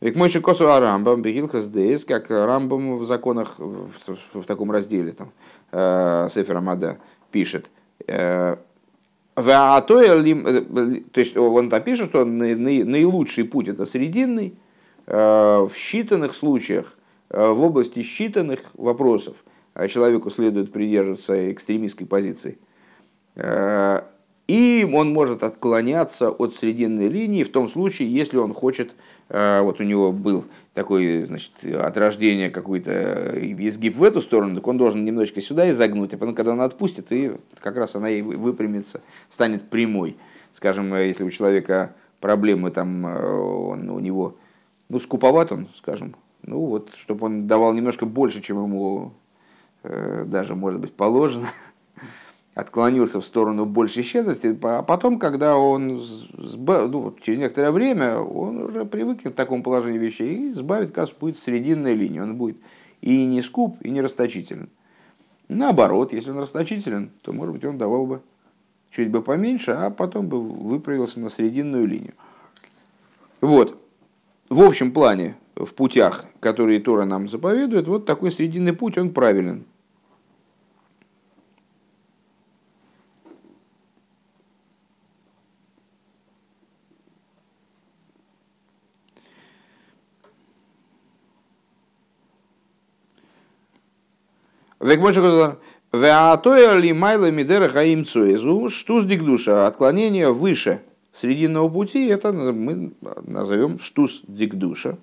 Ведь 0.01 0.15
мой 0.15 0.31
косу 0.31 0.69
Арамбам, 0.69 1.23
Бегилхас 1.23 1.67
Дейс, 1.67 2.05
как 2.05 2.31
Рамбам 2.31 2.97
в 2.99 3.05
законах 3.05 3.59
в, 3.59 3.91
в, 4.33 4.45
таком 4.45 4.71
разделе, 4.71 5.13
там, 5.13 5.33
э, 5.73 6.29
Сефер 6.31 6.57
Амада 6.57 6.99
пишет. 7.33 7.71
Э, 8.07 8.57
э, 9.35 9.81
то 9.87 11.21
есть 11.21 11.37
он 11.37 11.69
там 11.69 11.83
пишет, 11.83 12.11
что 12.11 12.25
наилучший 12.25 13.45
путь 13.45 13.67
это 13.67 13.87
срединный, 13.87 14.55
э, 15.07 15.17
в 15.17 15.73
считанных 15.75 16.33
случаях, 16.33 16.97
э, 17.31 17.51
в 17.51 17.61
области 17.65 17.99
считанных 17.99 18.61
вопросов 18.75 19.35
человеку 19.87 20.31
следует 20.31 20.73
придерживаться 20.73 21.53
экстремистской 21.53 22.07
позиции. 22.07 22.59
И 24.49 24.89
он 24.95 25.13
может 25.13 25.43
отклоняться 25.43 26.31
от 26.31 26.57
срединной 26.57 27.09
линии 27.09 27.43
в 27.43 27.53
том 27.53 27.69
случае, 27.69 28.11
если 28.11 28.39
он 28.39 28.55
хочет, 28.55 28.95
э, 29.29 29.61
вот 29.61 29.79
у 29.79 29.85
него 29.85 30.11
был 30.11 30.47
такой, 30.73 31.27
значит, 31.27 31.53
от 31.65 31.99
рождения 31.99 32.49
какой-то 32.49 33.35
изгиб 33.37 33.97
в 33.97 34.03
эту 34.03 34.23
сторону, 34.23 34.55
так 34.55 34.67
он 34.67 34.79
должен 34.79 35.05
немножечко 35.05 35.43
сюда 35.43 35.71
изогнуть, 35.71 36.15
а 36.15 36.17
потом, 36.17 36.35
когда 36.35 36.53
он 36.53 36.63
отпустит, 36.63 37.13
и 37.13 37.33
как 37.61 37.77
раз 37.77 37.95
она 37.95 38.09
и 38.09 38.23
выпрямится, 38.23 39.03
станет 39.29 39.69
прямой. 39.69 40.17
Скажем, 40.53 40.95
э, 40.95 41.09
если 41.09 41.25
у 41.25 41.31
человека 41.31 41.95
проблемы 42.19 42.71
там, 42.71 43.07
э, 43.07 43.31
он, 43.31 43.91
у 43.91 43.99
него, 43.99 44.37
ну, 44.89 44.99
скуповат 44.99 45.53
он, 45.53 45.69
скажем, 45.77 46.17
ну 46.43 46.61
вот, 46.61 46.93
чтобы 46.97 47.27
он 47.27 47.47
давал 47.47 47.75
немножко 47.75 48.07
больше, 48.07 48.41
чем 48.41 48.63
ему 48.65 49.13
даже, 49.83 50.55
может 50.55 50.81
быть, 50.81 50.93
положено, 50.93 51.49
отклонился 52.55 53.21
в 53.21 53.25
сторону 53.25 53.65
большей 53.65 54.03
щедрости, 54.03 54.59
а 54.63 54.83
потом, 54.83 55.19
когда 55.19 55.57
он 55.57 56.03
ну, 56.37 57.17
через 57.23 57.39
некоторое 57.39 57.71
время, 57.71 58.19
он 58.19 58.63
уже 58.63 58.85
привыкнет 58.85 59.35
к 59.35 59.37
такому 59.37 59.63
положению 59.63 60.01
вещей 60.01 60.51
и 60.51 60.53
сбавит 60.53 60.91
кассу 60.91 61.15
будет 61.19 61.39
срединная 61.39 61.95
линия. 61.95 62.23
Он 62.23 62.37
будет 62.37 62.59
и 63.01 63.25
не 63.27 63.43
скуп, 63.43 63.77
и 63.83 63.91
не 63.91 64.01
расточителен. 64.01 64.69
Наоборот, 65.49 66.13
если 66.13 66.31
он 66.31 66.39
расточителен, 66.39 67.11
то, 67.23 67.33
может 67.33 67.55
быть, 67.55 67.65
он 67.65 67.79
давал 67.79 68.07
бы 68.07 68.21
чуть 68.91 69.11
бы 69.11 69.23
поменьше, 69.23 69.71
а 69.73 69.91
потом 69.91 70.29
бы 70.29 70.41
выправился 70.41 71.21
на 71.21 71.29
срединную 71.29 71.87
линию. 71.87 72.15
Вот. 73.41 73.81
В 74.49 74.63
общем 74.63 74.93
плане, 74.93 75.37
в 75.65 75.75
путях, 75.75 76.27
которые 76.41 76.81
Тора 76.81 77.05
нам 77.05 77.29
заповедует, 77.29 77.89
вот 77.89 78.07
такой 78.07 78.31
срединный 78.31 78.73
путь, 78.73 78.97
он 78.97 79.13
правилен. 79.13 79.65
Век 94.81 95.01
больше 95.01 95.57
Веатоя 95.93 96.79
ли 96.79 96.93
майла 96.93 97.31
мидера 97.31 97.69
хаим 97.69 98.05
цуэзу, 98.05 98.69
штуз 98.69 99.07
дикдуша, 99.07 99.67
отклонение 99.67 100.31
выше 100.33 100.83
срединного 101.13 101.69
пути, 101.69 102.07
это 102.07 102.33
мы 102.33 102.93
назовем 103.27 103.79
штуз 103.79 104.21
дикдуша, 104.29 104.99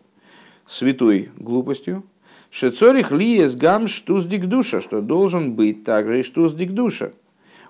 святой 0.67 1.31
глупостью. 1.37 2.03
Шецорих 2.51 3.11
лиес 3.11 3.55
гам 3.55 3.87
штуз 3.87 4.25
дикдуша, 4.25 4.81
что 4.81 5.01
должен 5.01 5.53
быть 5.53 5.83
также 5.83 6.19
и 6.19 6.23
штуз 6.23 6.53
дикдуша. 6.53 7.13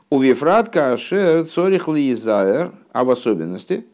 У 0.10 0.20
вифратка 0.20 0.94
ашер 0.94 1.46
цорих 1.46 1.88
лиезаер, 1.88 2.74
а 2.94 3.04
в 3.04 3.10
особенности, 3.10 3.86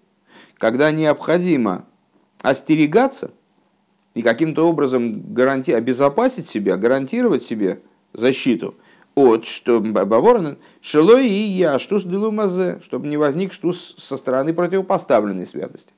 когда 0.57 0.91
необходимо 0.91 1.85
остерегаться 2.41 3.31
и 4.13 4.21
каким-то 4.21 4.67
образом 4.67 5.33
гаранти... 5.33 5.71
обезопасить 5.71 6.49
себя, 6.49 6.75
гарантировать 6.75 7.43
себе– 7.43 7.81
защиту 8.13 8.75
от, 9.15 9.45
что 9.45 9.79
Баворнен, 9.81 10.57
шелой 10.81 11.27
и 11.27 11.33
я, 11.33 11.79
что 11.79 11.99
с 11.99 12.05
мазе, 12.05 12.79
чтобы 12.83 13.07
не 13.07 13.17
возник 13.17 13.51
что 13.51 13.73
со 13.73 14.17
стороны 14.17 14.53
противопоставленной 14.53 15.45
святости. 15.45 15.93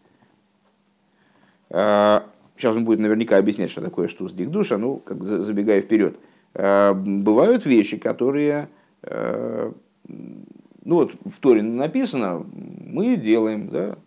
А, 2.63 2.67
сейчас 2.67 2.75
он 2.75 2.85
будет 2.85 2.99
наверняка 2.99 3.37
объяснять, 3.37 3.71
что 3.71 3.81
такое 3.81 4.07
что 4.07 4.27
с 4.27 4.33
дикдуша, 4.33 4.77
ну, 4.77 4.97
как 4.97 5.23
забегая 5.23 5.81
вперед. 5.81 6.17
А, 6.53 6.93
бывают 6.93 7.65
вещи, 7.65 7.97
которые, 7.97 8.69
а, 9.03 9.73
ну 10.07 10.95
вот 10.95 11.13
в 11.25 11.39
Торе 11.39 11.61
написано, 11.61 12.45
мы 12.53 13.15
делаем, 13.17 13.69
да, 13.69 13.97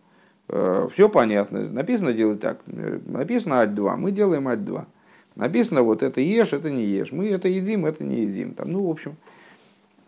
все 0.90 1.09
понятно, 1.09 1.69
написано 1.69 2.12
делать 2.12 2.40
так, 2.40 2.61
написано 2.66 3.62
ать 3.62 3.75
2, 3.75 3.97
мы 3.97 4.12
делаем 4.12 4.47
ать 4.47 4.64
2. 4.64 4.87
Написано, 5.35 5.83
вот 5.83 6.03
это 6.03 6.21
ешь, 6.21 6.53
это 6.55 6.71
не 6.71 6.85
ешь. 6.85 7.12
Мы 7.12 7.29
это 7.29 7.49
едим, 7.49 7.85
это 7.85 8.03
не 8.05 8.23
едим. 8.23 8.55
Там, 8.55 8.73
ну, 8.73 8.87
в 8.87 8.90
общем, 8.90 9.16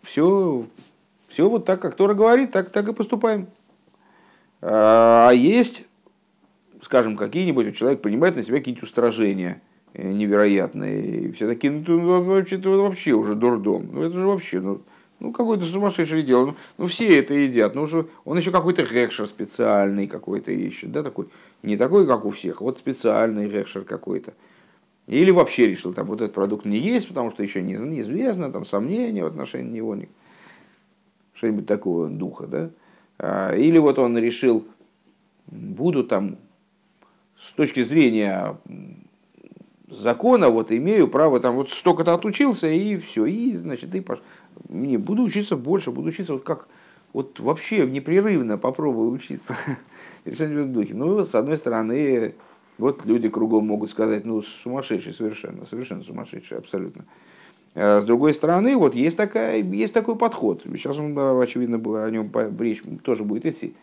все, 0.01 0.65
все 1.27 1.47
вот 1.47 1.65
так, 1.65 1.81
как 1.81 1.95
Тора 1.95 2.15
говорит, 2.15 2.51
так, 2.51 2.71
так 2.71 2.87
и 2.87 2.93
поступаем. 2.93 3.47
А, 4.61 5.27
а 5.29 5.33
есть, 5.33 5.83
скажем, 6.81 7.17
какие-нибудь, 7.17 7.75
человек 7.75 8.01
принимает 8.01 8.35
на 8.35 8.43
себя 8.43 8.57
какие-то 8.59 8.85
устражения 8.85 9.61
э, 9.93 10.11
невероятные. 10.11 11.21
И 11.21 11.31
все 11.31 11.47
такие, 11.47 11.71
ну, 11.71 11.83
ну 11.87 12.23
вообще, 12.23 12.55
это 12.55 12.69
вообще 12.69 13.11
уже 13.11 13.35
дурдом. 13.35 13.89
Ну, 13.91 14.03
это 14.03 14.13
же 14.17 14.25
вообще, 14.25 14.59
ну, 14.59 14.81
ну 15.19 15.31
какое-то 15.31 15.65
сумасшедшее 15.65 16.23
дело. 16.23 16.47
Ну, 16.47 16.55
ну, 16.77 16.87
все 16.87 17.19
это 17.19 17.33
едят. 17.33 17.75
Ну, 17.75 17.87
что, 17.87 18.07
он 18.25 18.37
еще 18.37 18.51
какой-то 18.51 18.83
рекшер 18.83 19.27
специальный 19.27 20.07
какой-то 20.07 20.51
ищет. 20.51 20.91
Да, 20.91 21.03
такой, 21.03 21.27
не 21.63 21.77
такой, 21.77 22.07
как 22.07 22.25
у 22.25 22.31
всех, 22.31 22.61
вот 22.61 22.77
специальный 22.77 23.49
рекшер 23.49 23.83
какой-то. 23.83 24.33
Или 25.07 25.31
вообще 25.31 25.67
решил, 25.67 25.91
там 25.91 26.05
вот 26.05 26.21
этот 26.21 26.35
продукт 26.35 26.65
не 26.65 26.77
есть, 26.77 27.07
потому 27.07 27.31
что 27.31 27.41
еще 27.41 27.63
не, 27.63 27.73
неизвестно, 27.73 28.51
там 28.51 28.63
сомнения 28.63 29.23
в 29.23 29.27
отношении 29.27 29.77
него, 29.77 29.97
что-нибудь 31.33 31.65
такого 31.65 32.07
духа, 32.07 32.45
да? 32.45 32.69
А, 33.17 33.55
или 33.55 33.79
вот 33.79 33.97
он 33.97 34.17
решил, 34.19 34.67
буду 35.47 36.03
там 36.03 36.37
с 37.41 37.53
точки 37.53 37.83
зрения 37.83 38.57
закона, 39.89 40.49
вот 40.49 40.71
имею 40.71 41.07
право, 41.07 41.39
там 41.39 41.55
вот 41.55 41.69
столько-то 41.71 42.13
отучился, 42.13 42.67
и 42.67 42.97
все, 42.97 43.25
и, 43.25 43.55
значит, 43.55 43.93
и 43.95 44.01
пош... 44.01 44.19
не, 44.67 44.97
буду 44.97 45.23
учиться 45.23 45.55
больше, 45.55 45.91
буду 45.91 46.09
учиться 46.09 46.33
вот 46.33 46.43
как, 46.43 46.67
вот 47.13 47.39
вообще 47.39 47.87
непрерывно 47.87 48.57
попробую 48.57 49.11
учиться. 49.11 49.55
Решение 50.25 50.63
в 50.65 50.71
духе. 50.71 50.93
Ну, 50.93 51.23
с 51.23 51.33
одной 51.33 51.57
стороны, 51.57 52.35
вот 52.77 53.05
люди 53.05 53.29
кругом 53.29 53.65
могут 53.65 53.89
сказать, 53.89 54.25
ну, 54.25 54.41
сумасшедший 54.41 55.13
совершенно, 55.13 55.65
совершенно 55.65 56.03
сумасшедший, 56.03 56.57
абсолютно. 56.57 57.05
А 57.75 58.01
с 58.01 58.05
другой 58.05 58.33
стороны, 58.33 58.75
вот 58.75 58.95
есть, 58.95 59.17
такая, 59.17 59.61
есть 59.61 59.93
такой 59.93 60.15
подход. 60.15 60.63
Сейчас 60.73 60.97
он, 60.97 61.17
очевидно, 61.41 61.77
о 62.03 62.09
нем 62.09 62.31
речь 62.59 62.83
тоже 63.03 63.23
будет 63.23 63.45
идти. 63.45 63.75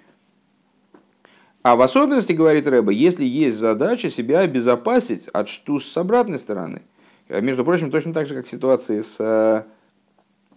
А 1.67 1.75
в 1.75 1.83
особенности, 1.83 2.31
говорит 2.31 2.69
Рэба, 2.69 2.93
если 2.93 3.25
есть 3.25 3.57
задача 3.57 4.09
себя 4.09 4.39
обезопасить 4.39 5.27
от 5.27 5.49
штус 5.49 5.85
с 5.85 5.97
обратной 5.97 6.39
стороны. 6.39 6.83
А, 7.29 7.41
между 7.41 7.65
прочим, 7.65 7.91
точно 7.91 8.13
так 8.13 8.29
же, 8.29 8.37
как 8.37 8.47
в 8.47 8.51
ситуации 8.53 9.01
с 9.01 9.17
э, 9.19 9.65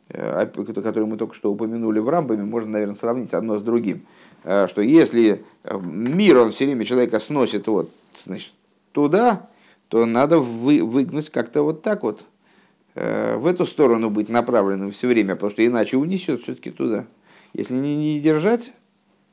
э, 0.10 0.46
которую 0.46 1.08
мы 1.08 1.18
только 1.18 1.34
что 1.34 1.52
упомянули 1.52 1.98
в 1.98 2.08
Рамбаме, 2.08 2.44
можно, 2.44 2.70
наверное, 2.70 2.94
сравнить 2.94 3.34
одно 3.34 3.58
с 3.58 3.64
другим. 3.64 4.06
Э, 4.44 4.68
что 4.70 4.84
если 4.84 5.44
мир, 5.82 6.38
он 6.38 6.52
все 6.52 6.66
время 6.66 6.86
человека 6.86 7.18
сносит 7.18 7.66
вот 7.66 7.90
значит, 8.16 8.52
туда, 8.92 9.50
то 9.88 10.06
надо 10.06 10.38
вы, 10.38 10.84
выгнуть 10.84 11.32
как-то 11.32 11.64
вот 11.64 11.82
так 11.82 12.04
вот, 12.04 12.24
в 12.94 13.48
эту 13.48 13.66
сторону 13.66 14.12
быть 14.12 14.30
направленным 14.30 14.92
все 14.92 15.08
время, 15.08 15.34
потому 15.34 15.50
что 15.50 15.66
иначе 15.66 15.98
унесет 15.98 16.44
все-таки 16.44 16.70
туда. 16.70 17.06
Если 17.54 17.74
не, 17.74 17.96
не 17.96 18.20
держать 18.20 18.74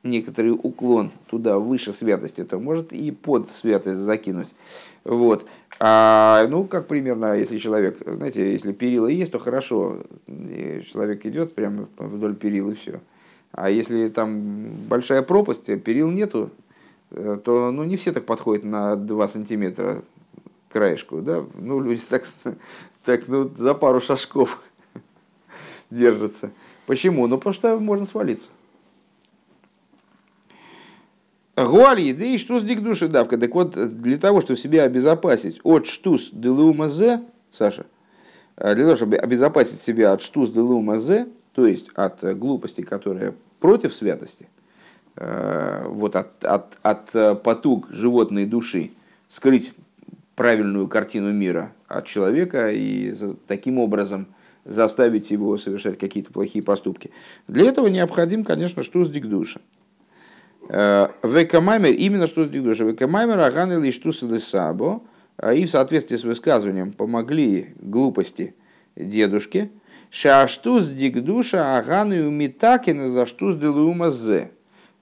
некоторый 0.03 0.51
уклон 0.51 1.11
туда, 1.29 1.59
выше 1.59 1.91
святости, 1.91 2.43
то 2.43 2.59
может 2.59 2.93
и 2.93 3.11
под 3.11 3.49
святость 3.49 3.97
закинуть. 3.97 4.49
Вот. 5.03 5.49
А, 5.79 6.47
ну, 6.49 6.63
как 6.65 6.87
примерно, 6.87 7.33
если 7.35 7.57
человек, 7.57 7.97
знаете, 8.05 8.51
если 8.51 8.71
перила 8.71 9.07
есть, 9.07 9.31
то 9.31 9.39
хорошо, 9.39 9.99
человек 10.27 11.25
идет 11.25 11.53
прямо 11.53 11.87
вдоль 11.97 12.35
перил 12.35 12.71
и 12.71 12.75
все. 12.75 12.99
А 13.51 13.69
если 13.69 14.09
там 14.09 14.69
большая 14.89 15.21
пропасть, 15.21 15.65
перил 15.83 16.09
нету, 16.09 16.51
Э, 17.11 17.39
то 17.43 17.71
ну, 17.71 17.83
не 17.83 17.95
все 17.95 18.11
так 18.11 18.25
подходят 18.25 18.63
на 18.63 18.95
2 18.95 19.27
сантиметра 19.27 20.03
краешку, 20.69 21.21
да, 21.21 21.45
ну, 21.55 21.79
люди 21.79 22.01
так, 22.09 22.25
так 23.05 23.27
ну, 23.27 23.49
за 23.55 23.73
пару 23.73 24.01
шажков 24.01 24.61
держатся. 25.89 26.51
Почему? 26.85 27.27
Ну, 27.27 27.37
потому 27.37 27.53
что 27.53 27.79
можно 27.79 28.05
свалиться. 28.05 28.49
Гуаль 31.57 32.01
еды 32.01 32.35
и 32.35 32.37
штус 32.37 32.61
дик 32.61 32.83
души 32.83 33.07
давка. 33.07 33.37
Так 33.37 33.55
вот, 33.55 33.71
для 33.71 34.17
того, 34.17 34.41
чтобы 34.41 34.59
себя 34.59 34.83
обезопасить 34.83 35.59
от 35.63 35.87
штус 35.87 36.29
делумазе, 36.31 37.21
Саша, 37.51 37.87
для 38.55 38.75
того, 38.75 38.95
чтобы 38.95 39.15
обезопасить 39.15 39.81
себя 39.81 40.13
от 40.13 40.21
штус 40.21 40.51
делумазе, 40.51 41.27
то 41.53 41.65
есть 41.65 41.89
от 41.95 42.23
глупости, 42.37 42.81
которая 42.81 43.33
против 43.59 43.95
святости, 43.95 44.47
вот 45.15 46.15
от, 46.15 46.43
от, 46.45 46.77
от 46.83 47.41
потуг 47.41 47.87
животной 47.89 48.45
души, 48.45 48.91
скрыть 49.27 49.73
правильную 50.35 50.87
картину 50.87 51.33
мира 51.33 51.73
от 51.87 52.05
человека 52.05 52.69
и 52.69 53.15
таким 53.47 53.79
образом 53.79 54.27
заставить 54.63 55.31
его 55.31 55.57
совершать 55.57 55.97
какие-то 55.97 56.31
плохие 56.31 56.63
поступки. 56.63 57.09
Для 57.47 57.67
этого 57.67 57.87
необходим, 57.87 58.43
конечно, 58.43 58.83
штус 58.83 59.09
дикдуша. 59.09 59.59
Э, 59.59 59.76
Векамаймер, 60.69 61.91
именно 61.91 62.27
штус 62.27 62.49
дикдуша. 62.49 62.83
Векамаймер 62.83 63.39
аган 63.39 63.71
или 63.71 63.91
штус 63.91 64.23
сабо. 64.43 65.01
А 65.37 65.53
и 65.53 65.65
в 65.65 65.69
соответствии 65.69 66.15
с 66.15 66.23
высказыванием 66.23 66.91
помогли 66.91 67.75
глупости 67.79 68.55
дедушки. 68.95 69.71
Шаштус 70.09 70.87
дикдуша 70.87 71.77
аганы 71.77 72.27
умитакина 72.27 73.09
за 73.09 73.25
штус 73.25 73.55
делуумазе. 73.55 74.51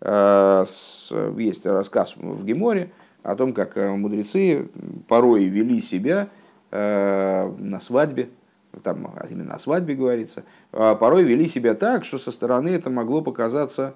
Э, 0.01 0.65
есть 1.37 1.65
рассказ 1.65 2.15
в 2.17 2.45
Геморе 2.45 2.91
о 3.23 3.35
том, 3.35 3.53
как 3.53 3.77
э, 3.77 3.89
мудрецы 3.89 4.67
порой 5.07 5.45
вели 5.45 5.81
себя 5.81 6.29
на 6.71 7.79
свадьбе, 7.81 8.27
там 8.83 9.13
а 9.15 9.25
именно 9.29 9.53
о 9.53 9.59
свадьбе 9.59 9.95
говорится, 9.95 10.43
а 10.73 10.95
порой 10.95 11.23
вели 11.23 11.47
себя 11.47 11.73
так, 11.73 12.03
что 12.03 12.17
со 12.17 12.31
стороны 12.31 12.67
это 12.69 12.89
могло 12.89 13.21
показаться 13.21 13.93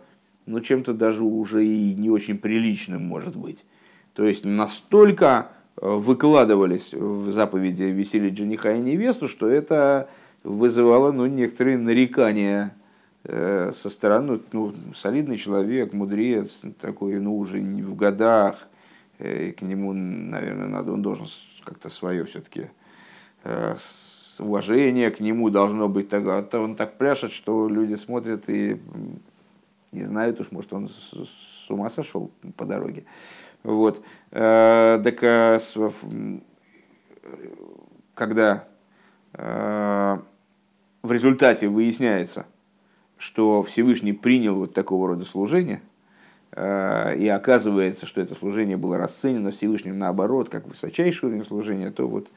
ну, 0.50 0.62
чем-то 0.62 0.94
даже 0.94 1.24
уже 1.24 1.66
и 1.66 1.94
не 1.94 2.10
очень 2.10 2.38
приличным, 2.38 3.06
может 3.06 3.36
быть. 3.36 3.66
То 4.14 4.24
есть 4.24 4.46
настолько 4.46 5.52
э, 5.78 5.88
выкладывались 5.88 6.94
в 6.94 7.32
заповеди 7.32 7.84
веселить 7.84 8.38
жениха 8.38 8.74
и 8.74 8.82
невесту, 8.82 9.28
что 9.28 9.48
это 9.48 10.10
вызывало 10.44 11.12
ну, 11.12 11.28
некоторые 11.28 11.78
нарекания 11.78 12.76
э, 13.26 13.72
со 13.76 13.90
стороны, 13.92 14.42
ну, 14.52 14.74
солидный 14.96 15.38
человек, 15.38 15.94
мудрец, 15.94 16.60
такой, 16.82 17.20
ну, 17.20 17.38
уже 17.38 17.62
не 17.62 17.84
в 17.84 17.96
годах, 17.96 18.68
э, 19.20 19.52
к 19.52 19.62
нему, 19.62 19.94
наверное, 19.94 20.68
надо, 20.68 20.94
он 20.94 21.04
должен 21.04 21.28
как-то 21.64 21.90
свое 21.90 22.26
все-таки 22.26 22.70
уважение 24.40 25.12
к 25.12 25.20
нему 25.20 25.50
должно 25.50 25.88
быть. 25.88 26.08
А 26.12 26.42
то 26.42 26.60
он 26.60 26.76
так 26.76 26.98
пляшет, 26.98 27.32
что 27.32 27.70
люди 27.70 27.96
смотрят 27.96 28.50
и 28.50 28.80
не 29.92 30.04
знают 30.04 30.40
уж, 30.40 30.52
может, 30.52 30.74
он 30.74 30.88
с 30.88 31.70
ума 31.70 31.90
сошел 31.90 32.32
по 32.56 32.66
дороге. 32.66 33.06
Вот. 33.64 34.02
Э, 34.32 35.00
так 35.04 35.24
э, 35.24 35.60
когда 38.14 38.68
э, 39.34 40.18
в 41.02 41.12
результате 41.12 41.68
выясняется, 41.68 42.46
что 43.18 43.64
Всевышний 43.64 44.14
принял 44.14 44.56
вот 44.56 44.74
такого 44.74 45.10
рода 45.10 45.26
служение, 45.26 45.82
и 46.52 47.32
оказывается, 47.32 48.08
что 48.08 48.22
это 48.22 48.34
служение 48.34 48.76
было 48.76 48.98
расценено 48.98 49.52
Всевышним 49.52 50.00
наоборот, 50.00 50.50
как 50.50 50.68
высочайшее 50.68 51.30
уровень 51.30 51.46
служения, 51.46 51.92
то 51.92 52.08
вот 52.08 52.32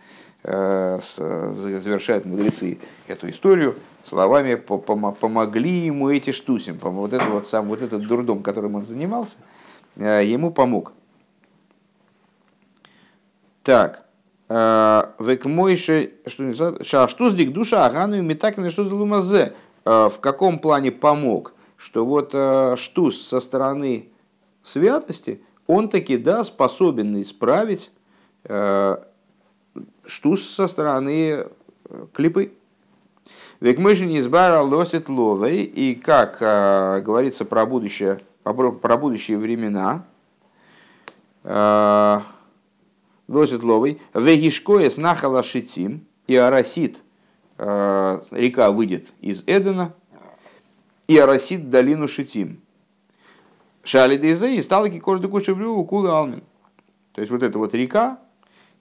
завершают 0.45 2.25
мудрецы 2.25 2.81
эту 3.07 3.31
историю 3.31 3.77
словами 4.03 4.57
«помогли 4.57 5.71
ему 5.71 6.11
эти 6.11 6.33
штусим». 6.33 6.79
Вот, 6.79 7.13
это 7.13 7.27
вот, 7.27 7.47
сам, 7.47 7.69
вот 7.69 7.81
этот 7.81 8.07
дурдом, 8.07 8.43
которым 8.43 8.75
он 8.75 8.83
занимался, 8.83 9.39
э, 9.97 10.23
ему 10.25 10.51
помог. 10.51 10.93
Так. 13.63 14.05
Э, 14.49 15.05
Векмойше, 15.21 16.15
что 16.27 17.09
штус 17.09 17.35
дик 17.35 17.53
душа 17.53 17.87
агану 17.87 18.17
и 18.17 18.21
метакин 18.21 18.69
что 18.71 18.83
лумазе. 18.83 19.55
В 19.85 20.15
каком 20.21 20.59
плане 20.59 20.91
помог? 20.93 21.55
Что 21.77 22.05
вот 22.07 22.35
штус 22.79 23.21
со 23.21 23.41
стороны 23.41 24.11
святости, 24.63 25.43
он 25.67 25.89
таки, 25.89 26.17
да, 26.17 26.45
способен 26.45 27.21
исправить 27.21 27.91
штус 30.05 30.49
со 30.49 30.67
стороны 30.67 31.47
э, 31.85 32.07
клипы. 32.13 32.53
Век 33.61 33.79
мы 33.79 33.95
же 33.95 34.07
не 34.07 34.19
избавил 34.19 34.67
лосит 34.69 35.09
ловой, 35.09 35.63
и 35.63 35.95
как 35.95 36.39
э, 36.41 37.01
говорится 37.01 37.45
про 37.45 37.65
будущее, 37.65 38.19
про 38.43 38.97
будущие 38.97 39.39
времена, 39.39 40.05
э, 41.45 42.21
лосит 43.29 43.63
ловой, 43.63 44.01
вегишкоя 44.15 44.91
с 44.91 44.97
нахала 44.97 45.43
шитим, 45.43 46.07
и 46.27 46.37
арасит, 46.37 47.03
э, 47.59 48.23
река 48.31 48.71
выйдет 48.71 49.13
из 49.21 49.45
Эдена, 49.47 49.95
и 51.07 51.19
арасит 51.19 51.71
долину 51.71 52.09
шитим. 52.09 52.61
Шали 53.85 54.17
Дейзе 54.17 54.57
и 54.57 54.63
сталки 54.63 54.99
корды 54.99 55.29
кушевлю 55.29 55.85
кулы 55.85 56.11
алмин. 56.11 56.43
То 57.13 57.21
есть 57.21 57.31
вот 57.31 57.43
эта 57.43 57.59
вот 57.59 57.75
река, 57.75 58.21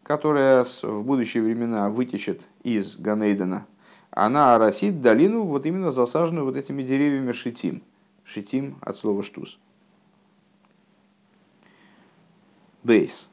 которая 0.03 0.63
в 0.63 1.03
будущие 1.03 1.43
времена 1.43 1.89
вытечет 1.89 2.47
из 2.63 2.97
Ганейдена, 2.97 3.65
она 4.11 4.57
росит 4.57 5.01
долину, 5.01 5.43
вот 5.43 5.65
именно 5.65 5.91
засаженную 5.91 6.45
вот 6.45 6.57
этими 6.57 6.83
деревьями 6.83 7.31
шитим. 7.31 7.81
Шитим 8.23 8.77
от 8.81 8.97
слова 8.97 9.23
штус. 9.23 9.57
Бейс. 12.83 13.29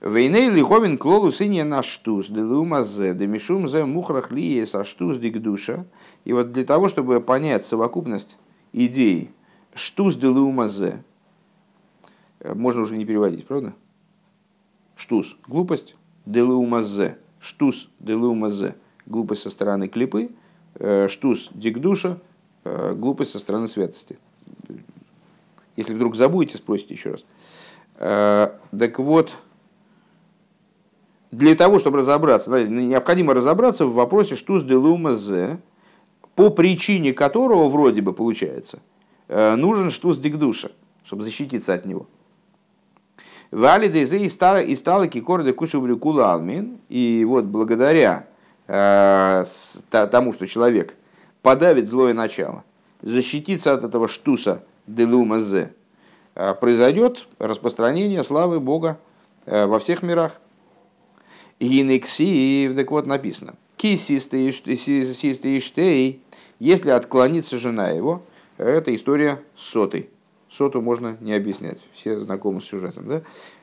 Вейней 0.00 0.50
лиховин 0.50 0.98
клолу 0.98 1.30
сыне 1.30 1.64
на 1.64 1.82
штус, 1.82 2.26
делумазе, 2.26 3.14
демишум 3.14 3.68
зе 3.68 3.84
мухрах 3.84 4.32
лие 4.32 4.66
со 4.66 4.82
штус 4.82 5.16
дикдуша. 5.16 5.86
И 6.24 6.32
вот 6.32 6.52
для 6.52 6.64
того, 6.64 6.88
чтобы 6.88 7.20
понять 7.20 7.64
совокупность 7.64 8.36
идей 8.72 9.30
штус 9.74 10.16
делумазе, 10.16 11.04
можно 12.42 12.82
уже 12.82 12.96
не 12.96 13.06
переводить, 13.06 13.46
правда? 13.46 13.74
Штус– 15.02 15.36
глупость, 15.48 15.96
делеумазе, 16.26 17.18
штус– 17.40 17.88
делеумазе, 17.98 18.76
глупость 19.06 19.42
со 19.42 19.50
стороны 19.50 19.88
клипы, 19.88 20.30
э, 20.76 21.08
штус– 21.08 21.50
дикдуша, 21.54 22.20
э, 22.64 22.94
глупость 22.94 23.32
со 23.32 23.40
стороны 23.40 23.66
святости. 23.66 24.18
Если 25.74 25.94
вдруг 25.94 26.14
забудете, 26.14 26.56
спросите 26.56 26.94
еще 26.94 27.10
раз. 27.10 27.24
Э, 27.96 28.52
так 28.78 28.98
вот, 29.00 29.36
для 31.32 31.56
того, 31.56 31.80
чтобы 31.80 31.98
разобраться, 31.98 32.64
необходимо 32.68 33.34
разобраться 33.34 33.86
в 33.86 33.94
вопросе 33.94 34.36
штус 34.36 34.62
делеумазе, 34.62 35.58
по 36.36 36.50
причине 36.50 37.12
которого 37.12 37.66
вроде 37.66 38.02
бы 38.02 38.12
получается, 38.12 38.78
нужен 39.28 39.90
штус 39.90 40.18
дикдуша, 40.18 40.72
чтобы 41.04 41.22
защититься 41.22 41.74
от 41.74 41.86
него– 41.86 42.06
Вали 43.52 43.88
дезе 43.88 44.16
и 44.16 44.30
стала 44.30 44.62
и 44.62 44.74
стала 44.74 45.06
кикорды 45.06 45.52
кушевлю 45.52 45.98
кула 45.98 46.32
алмин. 46.32 46.78
И 46.88 47.22
вот 47.28 47.44
благодаря 47.44 48.26
э, 48.66 49.44
тому, 49.90 50.32
что 50.32 50.46
человек 50.46 50.96
подавит 51.42 51.86
злое 51.86 52.14
начало, 52.14 52.64
защититься 53.02 53.74
от 53.74 53.84
этого 53.84 54.08
штуса 54.08 54.64
делумазе, 54.86 55.74
э, 56.34 56.54
произойдет 56.54 57.28
распространение 57.38 58.24
славы 58.24 58.58
Бога 58.58 58.98
э, 59.44 59.66
во 59.66 59.78
всех 59.78 60.02
мирах. 60.02 60.40
Гинекси, 61.60 62.72
так 62.74 62.90
вот 62.90 63.06
написано. 63.06 63.54
Кисисты 63.76 64.48
иштей, 64.48 66.22
если 66.58 66.90
отклонится 66.90 67.58
жена 67.58 67.90
его, 67.90 68.22
это 68.56 68.94
история 68.94 69.42
сотой. 69.54 70.08
Соту 70.52 70.82
можно 70.82 71.16
не 71.20 71.32
объяснять, 71.32 71.78
все 71.92 72.20
знакомы 72.20 72.60
с 72.60 72.64
сюжетом. 72.64 73.08
Да? 73.08 73.22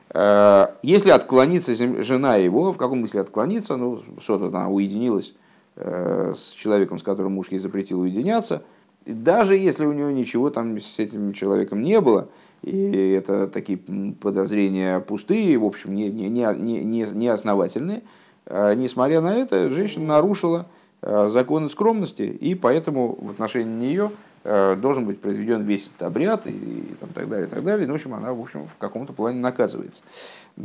Э, 0.09 0.73
если 0.81 1.11
отклонится 1.11 1.75
жена 2.01 2.37
его, 2.37 2.71
в 2.71 2.77
каком 2.77 2.99
смысле 2.99 3.21
отклониться, 3.21 3.75
ну, 3.75 4.01
Сота 4.19 4.47
она 4.47 4.69
уединилась 4.69 5.35
э, 5.75 6.33
с 6.35 6.51
человеком, 6.53 6.97
с 6.97 7.03
которым 7.03 7.33
муж 7.33 7.49
ей 7.51 7.59
запретил 7.59 7.99
уединяться, 7.99 8.63
даже 9.05 9.55
если 9.55 9.85
у 9.85 9.93
него 9.93 10.09
ничего 10.09 10.49
там 10.49 10.79
с 10.79 10.97
этим 10.97 11.33
человеком 11.33 11.83
не 11.83 12.01
было, 12.01 12.27
и 12.63 13.11
это 13.11 13.47
такие 13.47 13.77
подозрения 14.19 14.99
пустые, 14.99 15.59
в 15.59 15.65
общем, 15.65 15.93
не, 15.93 16.09
не, 16.09 16.27
не, 16.27 16.83
не, 16.83 17.05
не 17.05 17.27
основательные, 17.27 18.01
э, 18.47 18.73
несмотря 18.73 19.21
на 19.21 19.35
это, 19.35 19.69
женщина 19.69 20.07
нарушила 20.07 20.65
законы 21.01 21.69
скромности, 21.69 22.23
и 22.23 22.55
поэтому 22.55 23.17
в 23.21 23.31
отношении 23.31 23.73
нее 23.73 24.11
должен 24.49 25.05
быть 25.05 25.21
произведен 25.21 25.61
весь 25.61 25.87
этот 25.87 26.01
обряд 26.03 26.47
и, 26.47 26.51
и 26.51 26.95
там, 26.99 27.09
так 27.09 27.29
далее, 27.29 27.47
и 27.47 27.49
так 27.49 27.63
далее. 27.63 27.85
Ну, 27.85 27.93
в 27.93 27.95
общем, 27.97 28.15
она 28.15 28.33
в, 28.33 28.41
общем, 28.41 28.67
в 28.67 28.77
каком-то 28.77 29.13
плане 29.13 29.39
наказывается. 29.39 30.01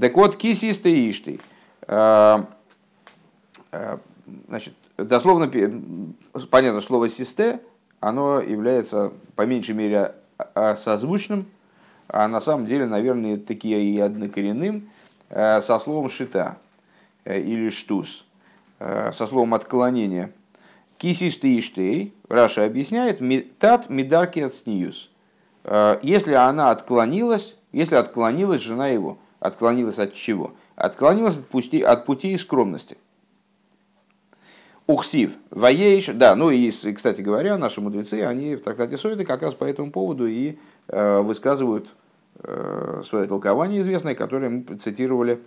Так 0.00 0.14
вот, 0.14 0.36
кисисты 0.36 0.90
и 0.90 1.10
ишты. 1.10 1.38
Значит, 4.48 4.74
дословно, 4.96 5.50
понятно, 6.48 6.80
слово 6.80 7.10
«систе», 7.10 7.60
оно 8.00 8.40
является, 8.40 9.12
по 9.36 9.44
меньшей 9.44 9.74
мере, 9.74 10.14
созвучным, 10.76 11.46
а 12.08 12.26
на 12.28 12.40
самом 12.40 12.64
деле, 12.66 12.86
наверное, 12.86 13.36
такие 13.36 13.82
и 13.82 13.98
однокоренным, 14.00 14.88
со 15.28 15.78
словом 15.78 16.08
«шита» 16.08 16.56
или 17.26 17.68
«штус», 17.68 18.24
со 18.78 19.12
словом 19.12 19.52
«отклонение». 19.52 20.32
Кисистый 21.04 21.58
иштей, 21.58 22.14
Раша 22.30 22.64
объясняет, 22.64 23.20
тат 23.58 23.90
мидарки 23.90 24.40
от 24.40 24.54
сниюс. 24.54 25.10
Если 26.02 26.32
она 26.32 26.70
отклонилась, 26.70 27.58
если 27.72 27.96
отклонилась 27.96 28.62
жена 28.62 28.88
его, 28.88 29.18
отклонилась 29.38 29.98
от 29.98 30.14
чего? 30.14 30.54
Отклонилась 30.76 31.36
от 31.36 31.46
пути, 31.46 31.82
от 31.82 32.06
пути 32.06 32.32
и 32.32 32.38
скромности. 32.38 32.96
Ухсив, 34.86 35.32
воеиш, 35.50 36.06
да, 36.06 36.34
ну 36.36 36.48
и, 36.48 36.70
кстати 36.70 37.20
говоря, 37.20 37.58
наши 37.58 37.82
мудрецы, 37.82 38.22
они 38.22 38.56
в 38.56 38.62
трактате 38.62 38.96
Сойды 38.96 39.26
как 39.26 39.42
раз 39.42 39.52
по 39.52 39.64
этому 39.64 39.92
поводу 39.92 40.26
и 40.26 40.58
э, 40.88 41.20
высказывают 41.20 41.92
э, 42.38 43.02
свое 43.04 43.26
толкование 43.26 43.82
известное, 43.82 44.14
которое 44.14 44.48
мы 44.48 44.64
цитировали, 44.76 45.38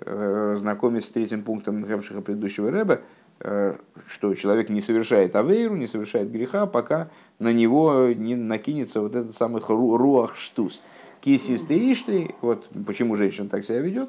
э, 0.00 0.56
знакомясь 0.58 1.06
с 1.06 1.08
третьим 1.08 1.44
пунктом 1.44 1.86
Хемшиха 1.86 2.20
предыдущего 2.20 2.70
Рэба, 2.70 2.96
э, 2.96 2.98
что 3.40 4.34
человек 4.34 4.68
не 4.68 4.80
совершает 4.80 5.36
авейру, 5.36 5.76
не 5.76 5.86
совершает 5.86 6.30
греха, 6.30 6.66
пока 6.66 7.08
на 7.38 7.52
него 7.52 8.08
не 8.08 8.34
накинется 8.34 9.00
вот 9.00 9.14
этот 9.14 9.36
самый 9.36 9.62
руах 9.68 10.36
штус. 10.36 10.82
Кисисты 11.20 11.92
ишты, 11.92 12.34
вот 12.40 12.68
почему 12.86 13.14
женщина 13.14 13.48
так 13.48 13.64
себя 13.64 13.78
ведет, 13.78 14.08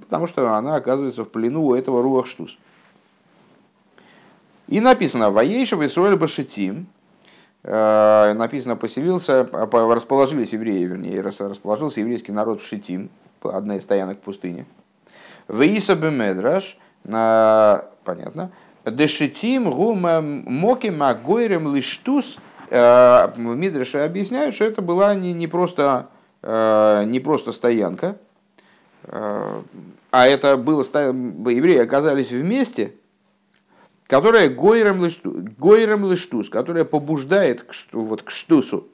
потому 0.00 0.26
что 0.26 0.54
она 0.54 0.76
оказывается 0.76 1.24
в 1.24 1.28
плену 1.28 1.66
у 1.66 1.74
этого 1.74 2.02
руах 2.02 2.26
штус. 2.26 2.58
И 4.66 4.80
написано 4.80 5.30
«Воейша 5.30 5.76
в 5.76 5.84
Исруэль 5.84 6.16
Башитим», 6.16 6.86
э, 7.64 8.32
написано 8.34 8.76
«поселился», 8.76 9.46
расположились 9.52 10.54
евреи, 10.54 10.84
вернее, 10.84 11.20
расположился 11.20 12.00
еврейский 12.00 12.32
народ 12.32 12.62
в 12.62 12.66
Шитим, 12.66 13.10
одна 13.42 13.76
из 13.76 13.82
стоянок 13.82 14.20
пустыни. 14.20 14.64
«Веиса 15.48 15.96
бемедраш», 15.96 16.78
понятно, 18.04 18.50
«Дешитим 18.84 19.70
гума 19.70 20.20
моки 20.20 20.88
магойрем 20.88 21.74
лиштус», 21.74 22.38
э, 22.70 23.32
в 23.34 23.38
Мидреше 23.38 23.98
объясняют, 23.98 24.54
что 24.54 24.64
это 24.64 24.82
была 24.82 25.14
не, 25.14 25.32
не, 25.32 25.46
просто, 25.46 26.08
э, 26.42 27.04
не 27.06 27.20
просто 27.20 27.52
стоянка, 27.52 28.16
а 29.06 29.62
это 30.12 30.56
было, 30.56 30.82
евреи 30.82 31.78
оказались 31.78 32.30
вместе– 32.30 32.94
которая 34.06 34.48
гойрем 34.48 36.04
лыштус, 36.04 36.48
которая 36.48 36.84
побуждает 36.84 37.62
к, 37.62 37.72
вот, 37.92 38.22
к 38.22 38.30
штусу. 38.30 38.88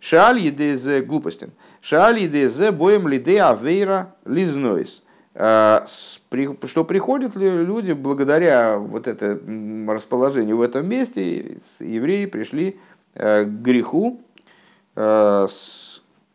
Шааль 0.00 0.40
едезе 0.40 1.00
глупостям. 1.00 1.50
Шааль 1.80 2.20
едезе 2.20 2.70
боем 2.70 3.08
лиде 3.08 3.40
авейра 3.40 4.14
лизнойс. 4.24 5.02
А, 5.38 5.84
что 5.86 6.84
приходят 6.84 7.36
люди 7.36 7.92
благодаря 7.92 8.78
вот 8.78 9.06
это 9.06 9.38
расположению 9.86 10.56
в 10.56 10.62
этом 10.62 10.88
месте, 10.88 11.58
евреи 11.78 12.24
пришли 12.24 12.80
э, 13.12 13.44
к 13.44 13.48
греху, 13.48 14.22
э, 14.94 15.46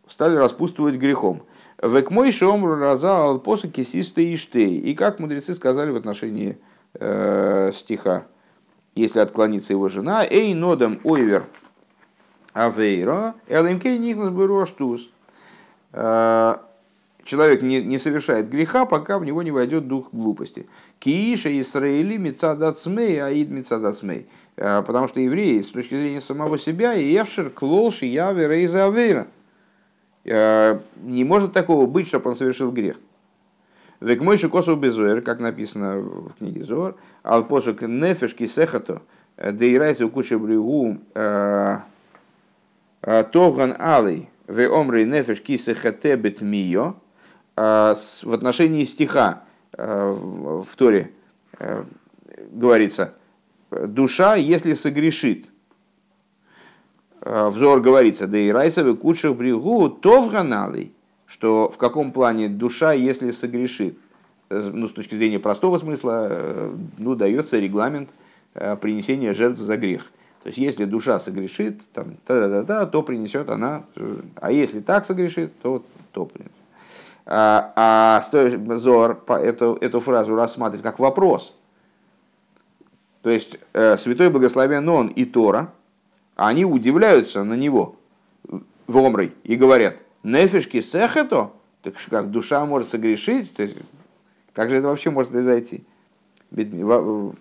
стали 0.07 0.35
распутствовать 0.35 0.97
грехом. 0.97 1.41
Век 1.81 2.11
мой 2.11 2.31
шомру 2.31 2.75
разал 2.75 3.39
посоки 3.39 3.81
систы 3.81 4.23
и 4.23 4.37
штей. 4.37 4.77
И 4.77 4.93
как 4.93 5.17
мудрецы 5.17 5.55
сказали 5.55 5.89
в 5.89 5.95
отношении 5.95 6.59
э, 6.93 7.71
стиха, 7.73 8.27
если 8.93 9.19
отклонится 9.19 9.73
его 9.73 9.87
жена, 9.87 10.23
«Эй, 10.29 10.53
нодам 10.53 10.99
ойвер 11.03 11.47
авейра, 12.53 13.33
элэмкей 13.47 13.97
нихнас 13.97 14.29
бэруаштус». 14.29 15.09
Э, 15.91 16.57
человек 17.23 17.61
не, 17.61 17.81
не 17.81 17.99
совершает 17.99 18.49
греха, 18.49 18.85
пока 18.85 19.19
в 19.19 19.25
него 19.25 19.43
не 19.43 19.51
войдет 19.51 19.87
дух 19.87 20.09
глупости. 20.11 20.67
Кииша 20.99 21.49
Исраили 21.59 22.17
мецадацмей, 22.17 23.21
аид 23.21 23.49
мецадацмей. 23.49 24.27
Э, 24.57 24.83
потому 24.85 25.07
что 25.07 25.19
евреи, 25.19 25.59
с 25.61 25.69
точки 25.69 25.95
зрения 25.95 26.21
самого 26.21 26.57
себя, 26.57 26.93
и 26.93 27.03
евшер 27.05 27.49
клолши 27.49 28.05
яви 28.05 28.45
рейза 28.45 28.85
авейра. 28.85 29.27
Э, 30.25 30.79
не 31.01 31.23
может 31.23 31.53
такого 31.53 31.85
быть, 31.85 32.07
чтобы 32.07 32.29
он 32.29 32.35
совершил 32.35 32.71
грех. 32.71 32.97
Век 34.01 34.19
мой 34.21 34.37
косов 34.39 34.79
безуэр, 34.79 35.21
как 35.21 35.39
написано 35.39 35.99
в 35.99 36.33
книге 36.39 36.63
Зор, 36.63 36.95
ал 37.23 37.45
посук 37.45 37.83
нефеш 37.83 38.33
кисехато, 38.33 39.03
да 39.37 39.63
и 39.63 39.77
райся 39.77 40.07
куча 40.07 40.39
брюгу 40.39 40.97
э, 41.13 41.77
э, 43.03 43.23
тоган 43.31 43.75
алый, 43.77 44.27
ве 44.47 44.67
омрей 44.67 45.05
нефеш 45.05 45.39
кисехате 45.39 46.15
бетмио, 46.15 46.89
э, 46.89 46.93
в 48.23 48.33
отношении 48.33 48.83
стиха 48.85 49.43
в 49.73 50.67
Торе 50.75 51.11
говорится, 52.51 53.13
душа, 53.71 54.35
если 54.35 54.73
согрешит, 54.73 55.49
взор 57.21 57.81
говорится, 57.81 58.27
да 58.27 58.37
и 58.37 58.49
райсовый 58.49 58.95
кучах 58.95 59.35
брегу, 59.35 59.89
то 59.89 60.21
в 60.21 60.29
ганалый, 60.29 60.93
что 61.31 61.69
в 61.69 61.77
каком 61.77 62.11
плане 62.11 62.49
душа, 62.49 62.91
если 62.91 63.31
согрешит, 63.31 63.97
э, 64.49 64.69
ну, 64.73 64.89
с 64.89 64.91
точки 64.91 65.15
зрения 65.15 65.39
простого 65.39 65.77
смысла, 65.77 66.27
э, 66.29 66.75
ну, 66.97 67.15
дается 67.15 67.57
регламент 67.57 68.09
э, 68.53 68.75
принесения 68.75 69.33
жертв 69.33 69.61
за 69.61 69.77
грех. 69.77 70.11
То 70.43 70.47
есть, 70.47 70.57
если 70.57 70.83
душа 70.83 71.19
согрешит, 71.19 71.87
там, 71.93 72.17
та 72.25 72.33
-та 72.33 72.65
-та, 72.65 72.85
то 72.89 73.01
принесет 73.03 73.49
она, 73.49 73.83
а 74.35 74.51
если 74.51 74.81
так 74.81 75.05
согрешит, 75.05 75.51
то 75.61 75.83
то 76.11 76.25
принесет. 76.25 76.60
А, 77.25 77.73
а 77.75 78.77
Зор 78.77 79.23
эту, 79.27 79.77
эту 79.79 79.99
фразу 79.99 80.35
рассматривает 80.35 80.83
как 80.83 80.99
вопрос. 80.99 81.55
То 83.21 83.29
есть, 83.29 83.59
Святой 83.73 84.29
Благословен 84.29 84.87
Он 84.89 85.07
и 85.07 85.25
Тора, 85.25 85.71
они 86.35 86.65
удивляются 86.65 87.43
на 87.43 87.53
него 87.53 87.95
в 88.87 88.97
Омрой 88.97 89.33
и 89.43 89.55
говорят– 89.55 89.97
Нефишки 90.23 90.81
сехето, 90.81 91.51
так 91.81 91.95
как 92.09 92.29
душа 92.29 92.65
может 92.65 92.89
согрешить, 92.89 93.53
то 93.55 93.63
есть, 93.63 93.75
как 94.53 94.69
же 94.69 94.77
это 94.77 94.87
вообще 94.87 95.09
может 95.09 95.31
произойти? 95.31 95.83
Вегайну 96.51 97.33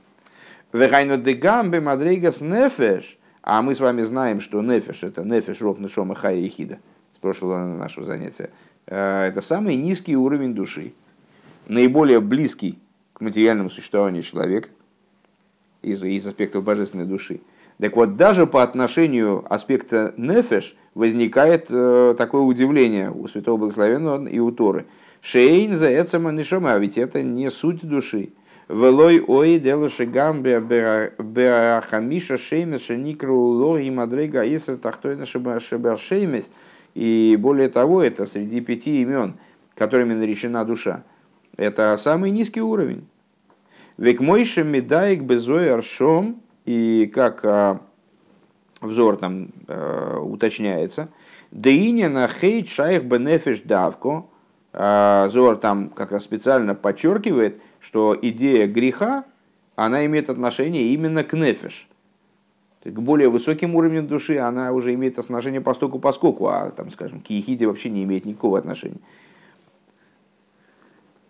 дегамбе 1.18 1.80
мадрейгас 1.80 2.40
нефеш, 2.40 3.18
а 3.42 3.60
мы 3.60 3.74
с 3.74 3.80
вами 3.80 4.02
знаем, 4.02 4.40
что 4.40 4.62
нефеш 4.62 5.02
это 5.02 5.24
нефеш 5.24 5.60
рок 5.60 5.78
нешома 5.78 6.14
хая 6.14 6.36
и 6.36 6.48
хида 6.48 6.78
с 7.14 7.18
прошлого 7.18 7.66
нашего 7.66 8.06
занятия. 8.06 8.50
Э, 8.90 9.28
это 9.28 9.40
самый 9.40 9.76
низкий 9.76 10.16
уровень 10.16 10.54
души, 10.54 10.92
наиболее 11.68 12.20
близкий 12.20 12.78
к 13.14 13.22
материальному 13.22 13.70
существованию 13.70 14.22
человека 14.22 14.68
из, 15.80 16.02
из 16.02 16.26
аспектов 16.26 16.64
божественной 16.64 17.06
души. 17.06 17.40
Так 17.78 17.96
вот, 17.96 18.16
даже 18.16 18.46
по 18.46 18.62
отношению 18.62 19.46
аспекта 19.48 20.12
нефеш 20.18 20.76
возникает 20.94 21.68
э, 21.70 22.14
такое 22.18 22.42
удивление 22.42 23.10
у 23.10 23.26
Святого 23.26 23.56
Благословенного 23.56 24.26
и 24.26 24.38
у 24.38 24.50
Торы. 24.50 24.86
Шейн 25.22 25.76
за 25.76 25.88
эцема 26.02 26.32
нишома, 26.32 26.74
а 26.74 26.78
ведь 26.78 26.98
это 26.98 27.22
не 27.22 27.50
суть 27.50 27.86
души. 27.86 28.30
Велой 28.68 29.20
ой 29.26 29.58
делаши 29.58 30.04
гамбе 30.04 30.60
беахамиша 30.60 32.38
шеймес 32.38 32.84
шеникру 32.84 33.36
логи 33.36 33.90
мадрейга 33.90 34.44
исер 34.44 34.76
тахтойна 34.76 35.24
шебершеймес. 35.26 36.50
И 36.94 37.36
более 37.38 37.68
того, 37.68 38.02
это 38.02 38.26
среди 38.26 38.60
пяти 38.60 39.02
имен, 39.02 39.36
которыми 39.74 40.14
наречена 40.14 40.64
душа. 40.64 41.04
Это 41.56 41.96
самый 41.96 42.30
низкий 42.30 42.60
уровень. 42.60 43.06
Век 43.96 44.20
мойшем 44.20 44.68
медаик 44.68 45.22
безой 45.22 45.72
аршом 45.72 46.42
и 46.64 47.10
как 47.14 47.44
а, 47.44 47.80
взор 48.80 49.16
там 49.16 49.50
э, 49.68 50.16
уточняется, 50.18 51.08
Деиня 51.50 52.08
на 52.08 52.28
хейт 52.28 52.68
шайх 52.68 53.04
бенефиш 53.04 53.62
давко, 53.62 54.26
а, 54.72 55.28
Зор 55.30 55.56
там 55.56 55.90
как 55.90 56.12
раз 56.12 56.24
специально 56.24 56.74
подчеркивает, 56.74 57.60
что 57.80 58.16
идея 58.20 58.66
греха, 58.68 59.24
она 59.74 60.06
имеет 60.06 60.30
отношение 60.30 60.84
именно 60.92 61.24
к 61.24 61.32
нефиш. 61.32 61.88
К 62.82 62.98
более 62.98 63.28
высоким 63.28 63.74
уровням 63.74 64.06
души 64.06 64.38
она 64.38 64.72
уже 64.72 64.94
имеет 64.94 65.18
отношение 65.18 65.60
постоку 65.60 65.98
поскольку, 65.98 66.48
а 66.48 66.70
там, 66.70 66.90
скажем, 66.90 67.20
к 67.20 67.26
ехиде 67.28 67.66
вообще 67.66 67.90
не 67.90 68.04
имеет 68.04 68.24
никакого 68.24 68.58
отношения. 68.58 69.00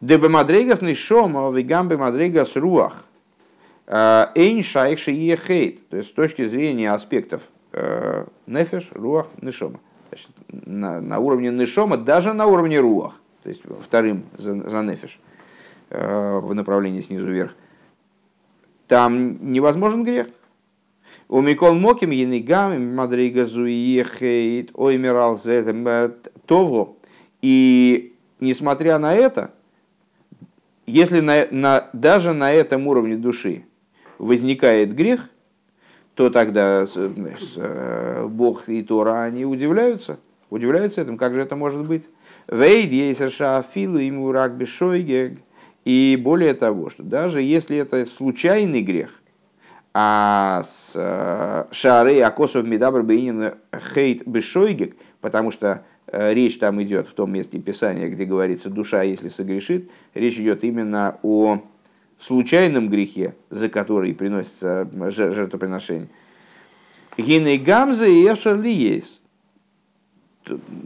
Дебе 0.00 0.28
мадрейгас 0.28 0.80
нишома 0.80 1.50
вегамбе 1.50 1.96
мадрейгас 1.96 2.56
руах. 2.56 3.04
Э, 3.86 4.26
Эйн 4.36 4.62
шайкши 4.62 5.10
и 5.10 5.36
хейт, 5.36 5.88
то 5.88 5.96
есть 5.96 6.10
с 6.10 6.12
точки 6.12 6.44
зрения 6.44 6.92
аспектов 6.92 7.42
э, 7.72 8.26
нефеш, 8.46 8.90
руах, 8.92 9.26
нишома. 9.42 9.80
Значит, 10.08 10.30
на, 10.48 11.00
на 11.00 11.18
уровне 11.18 11.50
нишома, 11.50 11.96
даже 11.96 12.32
на 12.32 12.46
уровне 12.46 12.78
руах, 12.78 13.14
то 13.42 13.48
есть 13.48 13.62
вторым 13.80 14.24
за, 14.38 14.68
за 14.68 14.82
нефеш. 14.82 15.18
в 15.90 16.54
направлении 16.54 17.00
снизу 17.00 17.26
вверх, 17.26 17.54
там 18.86 19.52
невозможен 19.52 20.04
грех. 20.04 20.28
У 21.32 21.42
Микол 21.42 21.74
Моким 21.74 22.10
Янигам 22.10 22.96
Мадрига 22.96 23.46
Зуиехейт 23.46 24.72
Оймирал 24.74 25.38
Товро. 26.44 26.94
И 27.40 28.16
несмотря 28.40 28.98
на 28.98 29.14
это, 29.14 29.52
если 30.86 31.20
на, 31.20 31.46
на, 31.52 31.88
даже 31.92 32.32
на 32.32 32.52
этом 32.52 32.88
уровне 32.88 33.16
души 33.16 33.64
возникает 34.18 34.92
грех, 34.92 35.30
то 36.16 36.30
тогда 36.30 36.84
значит, 36.84 37.52
э, 37.54 38.26
Бог 38.28 38.68
и 38.68 38.82
Тора, 38.82 39.22
они 39.22 39.44
удивляются, 39.44 40.18
удивляются 40.50 41.00
этому, 41.00 41.16
как 41.16 41.34
же 41.34 41.42
это 41.42 41.54
может 41.54 41.86
быть. 41.86 42.10
Вейд 42.48 42.90
ейсерша 42.90 43.62
филу 43.72 43.98
ему 43.98 44.32
рак 44.32 44.56
бешойгег. 44.56 45.38
И 45.84 46.20
более 46.20 46.54
того, 46.54 46.88
что 46.88 47.04
даже 47.04 47.40
если 47.40 47.76
это 47.76 48.04
случайный 48.04 48.82
грех, 48.82 49.19
а 49.92 50.62
с 50.62 50.92
э, 50.94 51.64
шары 51.72 52.20
акосов 52.20 52.66
медабр 52.66 53.02
бейнин 53.02 53.54
хейт 53.94 54.26
бешойгег, 54.26 54.96
потому 55.20 55.50
что 55.50 55.84
Э, 56.12 56.34
речь 56.34 56.58
там 56.58 56.82
идет 56.82 57.06
в 57.06 57.14
том 57.14 57.32
месте 57.32 57.58
Писания, 57.58 58.08
где 58.08 58.24
говорится 58.24 58.68
душа, 58.68 59.02
если 59.02 59.28
согрешит, 59.28 59.90
речь 60.14 60.38
идет 60.38 60.64
именно 60.64 61.18
о 61.22 61.60
случайном 62.18 62.88
грехе, 62.88 63.34
за 63.48 63.68
который 63.68 64.12
приносится 64.14 64.88
жертвоприношение. 64.92 66.08
Гиней 67.16 67.58
гамза 67.58 68.06
и 68.06 68.26
эвшарли 68.26 68.70
есть. 68.70 69.20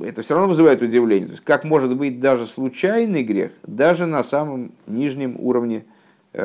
Это 0.02 0.20
все 0.20 0.34
равно 0.34 0.50
вызывает 0.50 0.82
удивление. 0.82 1.28
То 1.28 1.32
есть, 1.32 1.44
как 1.44 1.64
может 1.64 1.96
быть 1.96 2.20
даже 2.20 2.44
случайный 2.44 3.22
грех, 3.22 3.52
даже 3.66 4.04
на 4.04 4.22
самом 4.22 4.72
нижнем 4.86 5.36
уровне 5.38 5.84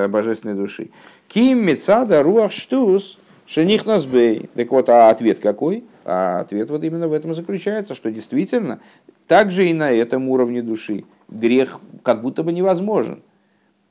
божественной 0.08 0.56
души. 0.56 0.90
Ким 1.28 1.66
мецада 1.66 2.22
руах 2.24 2.52
штус 2.52 3.20
шених 3.50 3.86
насбей. 3.86 4.50
Так 4.56 4.70
вот, 4.72 4.90
а 4.90 5.10
ответ 5.10 5.40
какой? 5.40 5.84
А 6.06 6.42
ответ 6.42 6.70
вот 6.70 6.84
именно 6.84 7.08
в 7.08 7.14
этом 7.14 7.34
заключается, 7.34 7.96
что 7.96 8.12
действительно, 8.12 8.80
также 9.28 9.68
и 9.68 9.74
на 9.74 9.92
этом 9.92 10.30
уровне 10.30 10.62
души 10.62 11.06
грех 11.28 11.80
как 12.04 12.22
будто 12.22 12.44
бы 12.44 12.52
невозможен. 12.52 13.22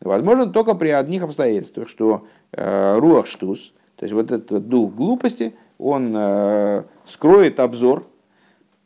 Возможно 0.01 0.47
только 0.47 0.75
при 0.75 0.91
одних 0.91 1.23
обстоятельствах, 1.23 1.89
что 1.89 2.27
э, 2.53 2.99
руах 2.99 3.27
штус, 3.27 3.73
то 3.97 4.05
есть 4.05 4.15
вот 4.15 4.31
этот 4.31 4.69
дух 4.69 4.95
глупости, 4.95 5.55
он 5.79 6.15
э, 6.17 6.85
скроет 7.05 7.59
обзор 7.59 8.07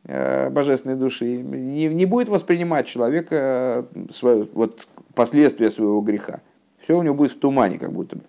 э, 0.05 0.49
божественной 0.49 0.97
души, 0.97 1.37
не, 1.37 1.89
не 1.89 2.07
будет 2.07 2.29
воспринимать 2.29 2.87
человека 2.87 3.87
э, 3.95 4.07
свое, 4.11 4.49
вот, 4.55 4.87
последствия 5.15 5.71
своего 5.71 6.01
греха. 6.01 6.41
Все 6.83 6.99
у 6.99 7.03
него 7.03 7.15
будет 7.15 7.33
в 7.33 7.39
тумане, 7.39 7.79
как 7.79 7.93
будто 7.93 8.17
бы. 8.17 8.23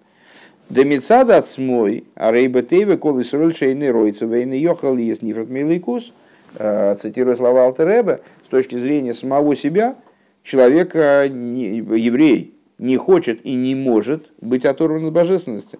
Демицада 0.69 1.37
от 1.37 1.49
смой, 1.49 2.05
а 2.15 2.31
рейба 2.31 2.61
тейве 2.61 2.97
кол 2.97 3.19
и 3.19 3.23
сроль 3.23 3.53
шейны 3.53 3.91
ройца 3.91 4.25
вейны 4.25 4.53
йохал 4.53 4.97
есть 4.97 5.21
нифрат 5.21 5.49
мейликус, 5.49 6.13
э, 6.55 6.95
цитирую 7.01 7.35
слова 7.35 7.65
Алтереба, 7.65 8.21
с 8.45 8.47
точки 8.47 8.77
зрения 8.77 9.13
самого 9.13 9.55
себя, 9.55 9.95
человек, 10.41 10.95
еврей, 10.95 12.53
не 12.77 12.97
хочет 12.97 13.45
и 13.45 13.55
не 13.55 13.75
может 13.75 14.31
быть 14.39 14.65
оторван 14.65 15.05
от 15.05 15.13
божественности. 15.13 15.79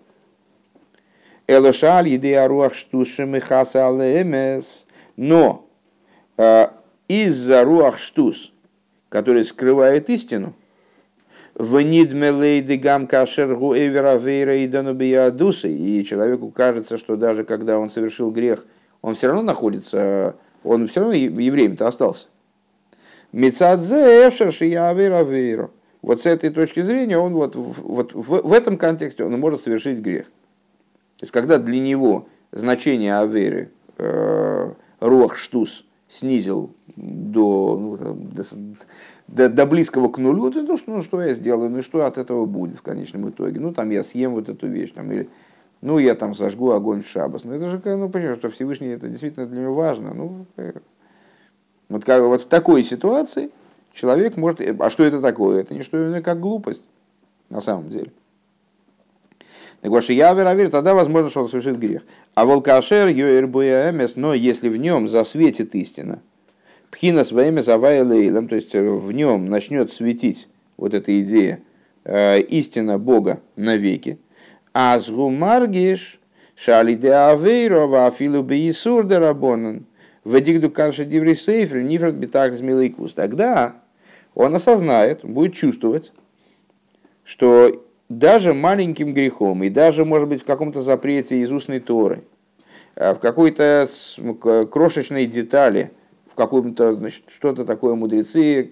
Элошаль 1.47 2.07
еды 2.07 2.41
руах 2.45 2.73
штушем 2.73 3.35
и 3.35 3.39
хаса. 3.39 3.89
Но 5.15 5.67
э, 6.37 6.67
из-за 7.07 7.63
руах 7.63 7.99
штус, 7.99 8.53
который 9.09 9.43
скрывает 9.43 10.09
истину, 10.09 10.53
и 15.67 16.03
человеку 16.03 16.49
кажется, 16.49 16.97
что 16.97 17.15
даже 17.15 17.43
когда 17.43 17.77
он 17.77 17.91
совершил 17.91 18.31
грех, 18.31 18.65
он 19.01 19.15
все 19.15 19.27
равно 19.27 19.43
находится, 19.43 20.35
он 20.63 20.87
все 20.87 21.01
равно 21.01 21.13
евреем-то 21.13 21.87
остался. 21.87 22.27
Мецадзе 23.31 24.27
эвшерши 24.27 24.65
явейра 24.65 25.69
Вот 26.01 26.21
с 26.21 26.25
этой 26.25 26.49
точки 26.49 26.81
зрения 26.81 27.17
он 27.17 27.33
вот, 27.33 27.55
вот 27.55 28.13
в, 28.13 28.41
в 28.41 28.53
этом 28.53 28.77
контексте 28.77 29.23
он 29.23 29.39
может 29.39 29.61
совершить 29.61 29.99
грех. 29.99 30.25
То 31.17 31.25
есть, 31.25 31.31
когда 31.31 31.57
для 31.57 31.79
него 31.79 32.27
значение 32.51 33.17
аверы, 33.17 33.71
э, 33.97 34.71
рох 34.99 35.37
штус, 35.37 35.85
снизил 36.07 36.75
до, 36.95 37.77
ну, 37.79 38.15
до, 38.15 38.43
до, 39.27 39.49
до 39.49 39.65
близкого 39.65 40.09
к 40.09 40.17
нулю, 40.17 40.51
ну, 40.51 40.77
что, 40.77 40.91
ну, 40.91 41.01
что 41.01 41.21
я 41.21 41.33
сделаю, 41.33 41.69
ну 41.69 41.81
что 41.81 42.05
от 42.05 42.17
этого 42.17 42.45
будет 42.45 42.75
в 42.75 42.81
конечном 42.81 43.29
итоге? 43.29 43.59
Ну, 43.59 43.73
там 43.73 43.89
я 43.89 44.03
съем 44.03 44.33
вот 44.33 44.49
эту 44.49 44.67
вещь, 44.67 44.91
там, 44.91 45.11
или 45.11 45.29
ну, 45.81 45.97
я 45.99 46.15
там 46.15 46.33
зажгу 46.33 46.71
огонь 46.71 47.03
в 47.03 47.09
шабас. 47.09 47.43
Ну, 47.43 47.53
это 47.53 47.69
же, 47.69 47.81
ну, 47.83 48.09
понимаешь, 48.09 48.37
что 48.37 48.49
Всевышний, 48.49 48.87
это 48.87 49.09
действительно 49.09 49.45
для 49.45 49.63
него 49.63 49.73
важно. 49.73 50.13
Ну, 50.13 50.45
э, 50.55 50.71
вот, 51.89 52.05
как, 52.05 52.23
вот 52.23 52.43
в 52.43 52.45
такой 52.45 52.83
ситуации 52.83 53.51
человек 53.93 54.37
может... 54.37 54.61
А 54.61 54.89
что 54.89 55.03
это 55.03 55.21
такое? 55.21 55.59
Это 55.59 55.73
не 55.73 55.81
что 55.81 55.97
иное, 55.97 56.21
как 56.21 56.39
глупость, 56.39 56.89
на 57.49 57.59
самом 57.59 57.89
деле. 57.89 58.11
Так 59.81 59.91
вот, 59.91 60.05
я 60.05 60.31
веровер, 60.33 60.71
тогда 60.71 60.93
возможно, 60.93 61.29
что 61.29 61.41
он 61.41 61.49
совершит 61.49 61.77
грех. 61.77 62.03
А 62.33 62.45
волкашер, 62.45 63.09
йоэр 63.09 63.43
эмес, 63.43 64.15
но 64.15 64.33
если 64.33 64.69
в 64.69 64.77
нем 64.77 65.09
засветит 65.09 65.75
истина, 65.75 66.21
Пхина 66.93 67.23
своими 67.23 67.59
завая 67.59 68.03
лейлом, 68.03 68.47
то 68.47 68.53
есть 68.53 68.75
э, 68.75 68.81
в 68.83 69.11
нем 69.13 69.49
начнет 69.49 69.91
светить 69.91 70.47
вот 70.77 70.93
эта 70.93 71.19
идея 71.21 71.59
э, 72.03 72.39
истина 72.39 72.99
Бога 72.99 73.41
навеки. 73.55 74.19
Азгу 74.73 75.31
маргиш 75.31 76.19
шалиде 76.55 77.11
авейрова 77.11 78.05
афилу 78.05 78.43
бейсур 78.43 79.05
дарабонан. 79.05 79.87
Вадигду 80.23 80.69
канша 80.69 81.03
диври 81.03 81.33
сейфер 81.33 81.81
нифрат 81.81 82.13
битак 82.13 82.59
милейкус. 82.59 83.15
Тогда 83.15 83.73
он 84.35 84.53
осознает, 84.53 85.25
будет 85.25 85.55
чувствовать, 85.55 86.11
что 87.23 87.71
даже 88.07 88.53
маленьким 88.53 89.15
грехом 89.15 89.63
и 89.63 89.69
даже, 89.69 90.05
может 90.05 90.29
быть, 90.29 90.43
в 90.43 90.45
каком-то 90.45 90.83
запрете 90.83 91.39
из 91.39 91.51
устной 91.51 91.79
Торы, 91.79 92.23
э, 92.93 93.15
в 93.15 93.17
какой-то 93.17 93.87
крошечной 94.69 95.25
детали– 95.25 95.89
в 96.33 96.35
каком-то, 96.35 96.95
значит, 96.95 97.25
что-то 97.27 97.63
такое 97.63 97.93
мудрецы 97.93 98.71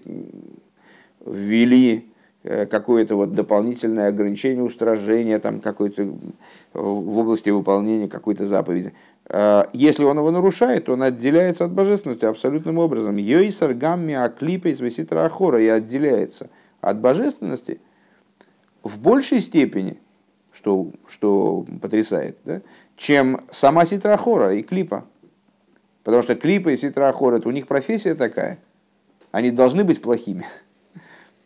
ввели, 1.24 2.12
э, 2.44 2.66
какое-то 2.66 3.16
вот 3.16 3.36
дополнительное 3.36 4.08
ограничение, 4.08 4.64
устражение 4.64 5.38
там 5.38 5.60
какой-то 5.60 6.12
в 6.74 7.20
области 7.20 7.52
выполнения 7.52 8.08
какой-то 8.08 8.48
заповеди. 8.48 8.94
А 9.30 9.70
если 9.74 10.04
он 10.04 10.18
его 10.18 10.32
нарушает, 10.32 10.86
то 10.86 10.94
он 10.94 11.04
отделяется 11.04 11.66
от 11.66 11.72
божественности 11.72 12.26
абсолютным 12.26 12.80
образом. 12.80 13.18
Йойсар 13.18 13.76
гамми 13.76 14.16
аклипа 14.16 14.70
из 14.70 14.80
веситра 14.80 15.26
ахора 15.26 15.62
и 15.62 15.68
отделяется 15.68 16.50
от 16.82 17.00
божественности 17.00 17.80
в 18.82 19.00
большей 19.00 19.40
степени, 19.40 20.00
что, 20.52 20.92
что 21.08 21.64
потрясает, 21.80 22.38
да, 22.44 22.62
чем 22.98 23.42
сама 23.52 23.86
ситрахора 23.86 24.56
и 24.56 24.64
клипа. 24.64 25.06
Потому 26.04 26.24
что 26.24 26.36
клипы 26.36 26.74
и 26.74 26.78
ситрахорет, 26.78 27.46
у 27.46 27.52
них 27.52 27.68
профессия 27.68 28.16
такая. 28.16 28.60
Они 29.32 29.52
должны 29.52 29.84
быть 29.84 30.02
плохими. 30.02 30.46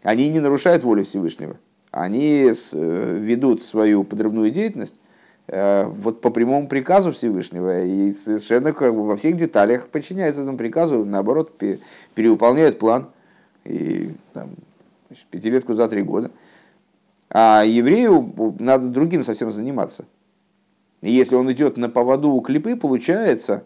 Они 0.04 0.30
не 0.30 0.40
нарушают 0.40 0.84
волю 0.84 1.04
Всевышнего. 1.04 1.58
Они 1.92 2.52
э, 2.52 3.18
ведут 3.20 3.64
свою 3.64 4.04
подрывную 4.04 4.52
деятельность 4.52 5.00
э, 5.48 5.86
вот 5.86 6.22
по 6.22 6.30
прямому 6.30 6.68
приказу 6.68 7.12
Всевышнего 7.12 7.84
и 7.84 8.14
совершенно 8.14 8.74
как 8.74 8.94
бы 8.94 9.06
во 9.06 9.16
всех 9.16 9.38
деталях 9.38 9.88
подчиняются 9.88 10.42
этому 10.42 10.58
приказу, 10.58 11.06
наоборот, 11.06 11.58
перевыполняют 12.14 12.80
план 12.80 13.08
и 13.64 14.12
там, 14.34 14.52
пятилетку 15.32 15.74
за 15.74 15.88
три 15.88 16.02
года. 16.02 16.32
А 17.30 17.64
еврею 17.64 18.56
надо 18.60 18.88
другим 18.88 19.24
совсем 19.24 19.52
заниматься. 19.52 20.06
И 21.02 21.12
если 21.12 21.36
он 21.36 21.52
идет 21.52 21.78
на 21.78 21.90
поводу 21.90 22.30
у 22.30 22.42
клипы, 22.42 22.76
получается, 22.76 23.64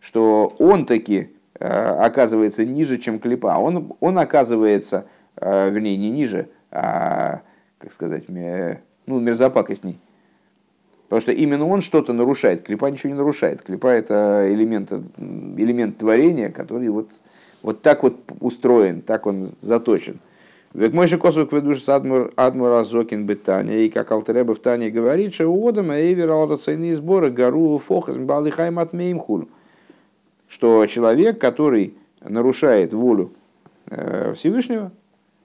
что 0.00 0.54
он 0.58 0.86
таки 0.86 1.30
э, 1.58 1.66
оказывается 1.66 2.64
ниже, 2.64 2.98
чем 2.98 3.18
клипа. 3.18 3.58
Он, 3.58 3.92
он 4.00 4.18
оказывается, 4.18 5.06
э, 5.36 5.70
вернее, 5.70 5.96
не 5.96 6.10
ниже, 6.10 6.48
а, 6.70 7.40
как 7.78 7.92
сказать, 7.92 8.24
ну, 8.28 9.20
мерзопакостней. 9.20 9.98
Потому 11.08 11.22
что 11.22 11.32
именно 11.32 11.66
он 11.66 11.80
что-то 11.80 12.12
нарушает. 12.12 12.62
Клипа 12.62 12.86
ничего 12.86 13.10
не 13.10 13.16
нарушает. 13.16 13.62
Клипа 13.62 13.86
это 13.86 14.46
элемент, 14.52 14.92
элемент 15.16 15.96
творения, 15.96 16.50
который 16.50 16.90
вот, 16.90 17.08
вот 17.62 17.80
так 17.80 18.02
вот 18.02 18.16
устроен, 18.40 19.00
так 19.00 19.26
он 19.26 19.48
заточен. 19.60 20.20
Век 20.74 20.92
мой 20.92 21.06
же 21.06 21.16
косвик 21.16 21.50
адмур 21.88 22.32
адмур 22.36 22.72
азокин 22.72 23.24
бетания. 23.24 23.78
И 23.78 23.88
как 23.88 24.12
Алтереба 24.12 24.54
в 24.54 24.58
Тане 24.58 24.90
говорит, 24.90 25.32
что 25.32 25.48
у 25.48 25.70
эйвер 25.70 26.30
алрацейные 26.30 26.94
сборы 26.94 27.30
гару 27.30 27.78
фохас 27.78 28.16
балихайм 28.16 28.78
от 28.78 28.92
меймхуль 28.92 29.46
что 30.48 30.84
человек, 30.86 31.38
который 31.40 31.94
нарушает 32.20 32.92
волю 32.92 33.32
э, 33.90 34.32
Всевышнего, 34.34 34.92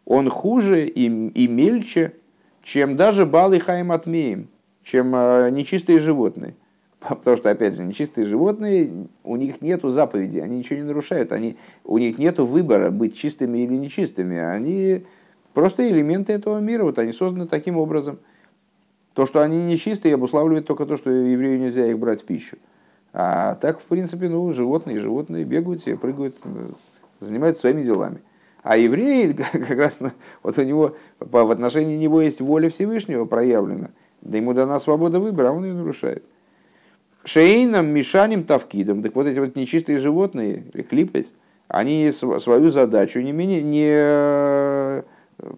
он 0.06 0.30
хуже 0.30 0.88
и, 0.88 1.06
и 1.06 1.48
мельче, 1.48 2.14
чем 2.62 2.96
даже 2.96 3.26
балы 3.26 3.60
хайм 3.60 3.92
отмеем, 3.92 4.48
чем 4.84 5.14
э, 5.16 5.50
нечистые 5.52 6.00
животные. 6.00 6.56
Потому 7.00 7.38
что, 7.38 7.52
опять 7.52 7.76
же, 7.76 7.84
нечистые 7.84 8.26
животные, 8.26 9.08
у 9.24 9.36
них 9.36 9.62
нет 9.62 9.82
заповеди, 9.84 10.40
они 10.40 10.60
ничего 10.60 10.80
не 10.80 10.86
нарушают, 10.86 11.32
они, 11.32 11.58
у 11.84 11.98
них 11.98 12.18
нет 12.18 12.40
выбора 12.40 12.90
быть 12.92 13.18
чистыми 13.18 13.60
или 13.60 13.74
нечистыми. 13.74 14.38
Они 14.38 15.04
просто 15.54 15.88
элементы 15.88 16.34
этого 16.34 16.60
мира, 16.60 16.84
вот 16.84 17.00
они 17.00 17.12
созданы 17.12 17.48
таким 17.48 17.78
образом. 17.78 18.20
То, 19.14 19.26
что 19.26 19.42
они 19.42 19.64
нечистые, 19.64 20.16
обуславливает 20.16 20.66
только 20.66 20.86
то, 20.86 20.98
что 20.98 21.12
еврею 21.12 21.60
нельзя 21.60 21.86
их 21.86 22.00
брать 22.00 22.22
в 22.22 22.26
пищу. 22.26 22.58
А 23.14 23.56
так, 23.56 23.80
в 23.80 23.84
принципе, 23.84 24.28
ну, 24.28 24.52
животные, 24.54 25.00
животные 25.00 25.46
бегают 25.46 25.82
себе, 25.82 25.98
прыгают, 25.98 26.36
э, 26.44 26.70
занимаются 27.20 27.62
своими 27.62 27.84
делами. 27.84 28.22
А 28.64 28.76
евреи, 28.76 29.34
как 29.52 29.78
раз 29.78 30.00
вот 30.42 30.58
у 30.58 30.64
него, 30.64 30.96
в 31.20 31.52
отношении 31.52 31.96
него 31.96 32.22
есть 32.22 32.42
воля 32.42 32.70
Всевышнего 32.70 33.26
проявлена. 33.26 33.92
Да 34.22 34.38
ему 34.38 34.54
дана 34.54 34.80
свобода 34.80 35.20
выбора, 35.20 35.50
а 35.50 35.52
он 35.52 35.66
ее 35.66 35.74
нарушает. 35.74 36.24
Шейном, 37.24 37.88
Мишаним, 37.88 38.46
Тавкидом. 38.46 39.04
Так 39.04 39.16
вот 39.16 39.28
эти 39.28 39.38
вот 39.38 39.56
нечистые 39.56 40.00
животные, 40.00 40.64
или 40.74 40.82
клипес, 40.82 41.34
они 41.68 42.12
свою 42.12 42.70
задачу 42.70 43.20
не, 43.20 43.32
менее, 43.32 43.62
не, 43.62 45.04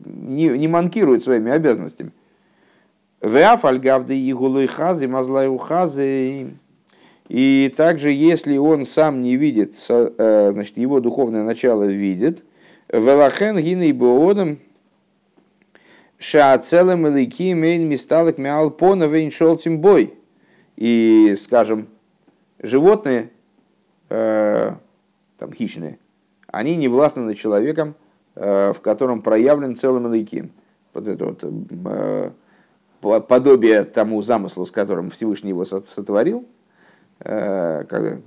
не, 0.05 0.57
не 0.57 0.67
манкируют 0.67 1.23
своими 1.23 1.51
обязанностями. 1.51 2.11
Веаф 3.21 3.65
альгавды 3.65 4.67
хази, 4.67 5.05
мазлай 5.07 5.57
хази. 5.57 6.55
И 7.27 7.73
также, 7.75 8.11
если 8.11 8.57
он 8.57 8.85
сам 8.85 9.21
не 9.21 9.35
видит, 9.35 9.73
э, 9.89 10.49
значит, 10.53 10.77
его 10.77 10.99
духовное 10.99 11.43
начало 11.43 11.85
видит, 11.85 12.43
велахен 12.89 13.57
гиней 13.57 13.93
боодом, 13.93 14.59
шаацелем 16.19 17.07
илики 17.07 17.53
мейн 17.53 17.87
мисталок 17.87 18.37
мял 18.37 18.69
пона 18.69 19.05
вейн 19.05 19.31
шолтим 19.31 19.79
бой 19.79 20.13
и, 20.75 21.35
скажем, 21.37 21.87
животные, 22.59 23.31
э, 24.09 24.73
там, 25.37 25.51
хищные, 25.51 25.97
они 26.47 26.75
не 26.75 26.87
властны 26.87 27.23
над 27.23 27.37
человеком, 27.37 27.95
э, 28.35 28.71
в 28.71 28.81
котором 28.81 29.23
проявлен 29.23 29.75
целым 29.75 30.13
лейким. 30.13 30.51
Вот 30.93 31.07
это 31.07 31.25
вот 33.01 33.27
подобие 33.27 33.83
тому 33.83 34.21
замыслу, 34.21 34.65
с 34.65 34.71
которым 34.71 35.09
Всевышний 35.09 35.49
его 35.49 35.65
сотворил, 35.65 36.45
когда 37.19 38.17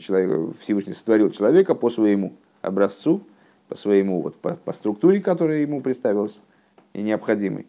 человек, 0.00 0.56
Всевышний 0.60 0.92
сотворил 0.92 1.30
человека 1.30 1.74
по 1.74 1.90
своему 1.90 2.34
образцу, 2.62 3.22
по 3.68 3.74
своему 3.76 4.22
вот, 4.22 4.36
по, 4.36 4.54
по 4.54 4.72
структуре, 4.72 5.20
которая 5.20 5.58
ему 5.58 5.80
представилась 5.80 6.40
и 6.92 7.02
необходимой. 7.02 7.66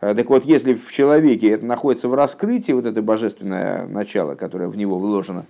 Э, 0.00 0.14
так 0.14 0.28
вот, 0.28 0.44
если 0.44 0.74
в 0.74 0.92
человеке 0.92 1.48
это 1.50 1.64
находится 1.64 2.08
в 2.08 2.14
раскрытии, 2.14 2.72
вот 2.72 2.84
это 2.84 3.00
божественное 3.02 3.86
начало, 3.86 4.34
которое 4.34 4.68
в 4.68 4.76
него 4.76 4.98
вложено, 4.98 5.46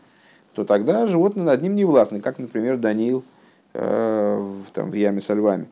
то 0.54 0.64
тогда 0.64 1.06
животные 1.06 1.44
над 1.44 1.62
ним 1.62 1.74
не 1.74 1.84
властны, 1.84 2.20
как, 2.20 2.38
например, 2.38 2.76
Даниил 2.76 3.24
э, 3.72 4.38
в, 4.38 4.70
там, 4.70 4.90
в 4.90 4.94
яме 4.94 5.20
со 5.20 5.34
львами. 5.34 5.66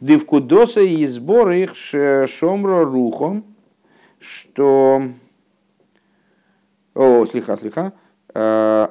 Дивкудоса 0.00 0.80
и 0.80 1.06
сбор 1.06 1.50
их 1.50 1.76
шомро 1.76 2.84
рухом, 2.84 3.44
что... 4.18 5.02
О, 6.94 7.24
слиха, 7.26 7.56
слиха. 7.56 7.92
Э, 8.34 8.88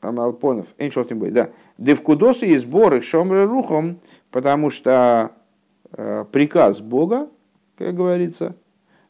Амалпонов, 0.00 0.66
Эншел 0.78 1.04
Тимбой, 1.04 1.30
да. 1.30 1.50
Девкудосы 1.76 2.46
и 2.46 2.56
сбор 2.56 2.94
их 2.94 3.04
шомро 3.04 3.46
рухом, 3.46 4.00
потому 4.30 4.70
что 4.70 5.32
приказ 6.30 6.80
Бога, 6.80 7.28
как 7.76 7.94
говорится, 7.94 8.54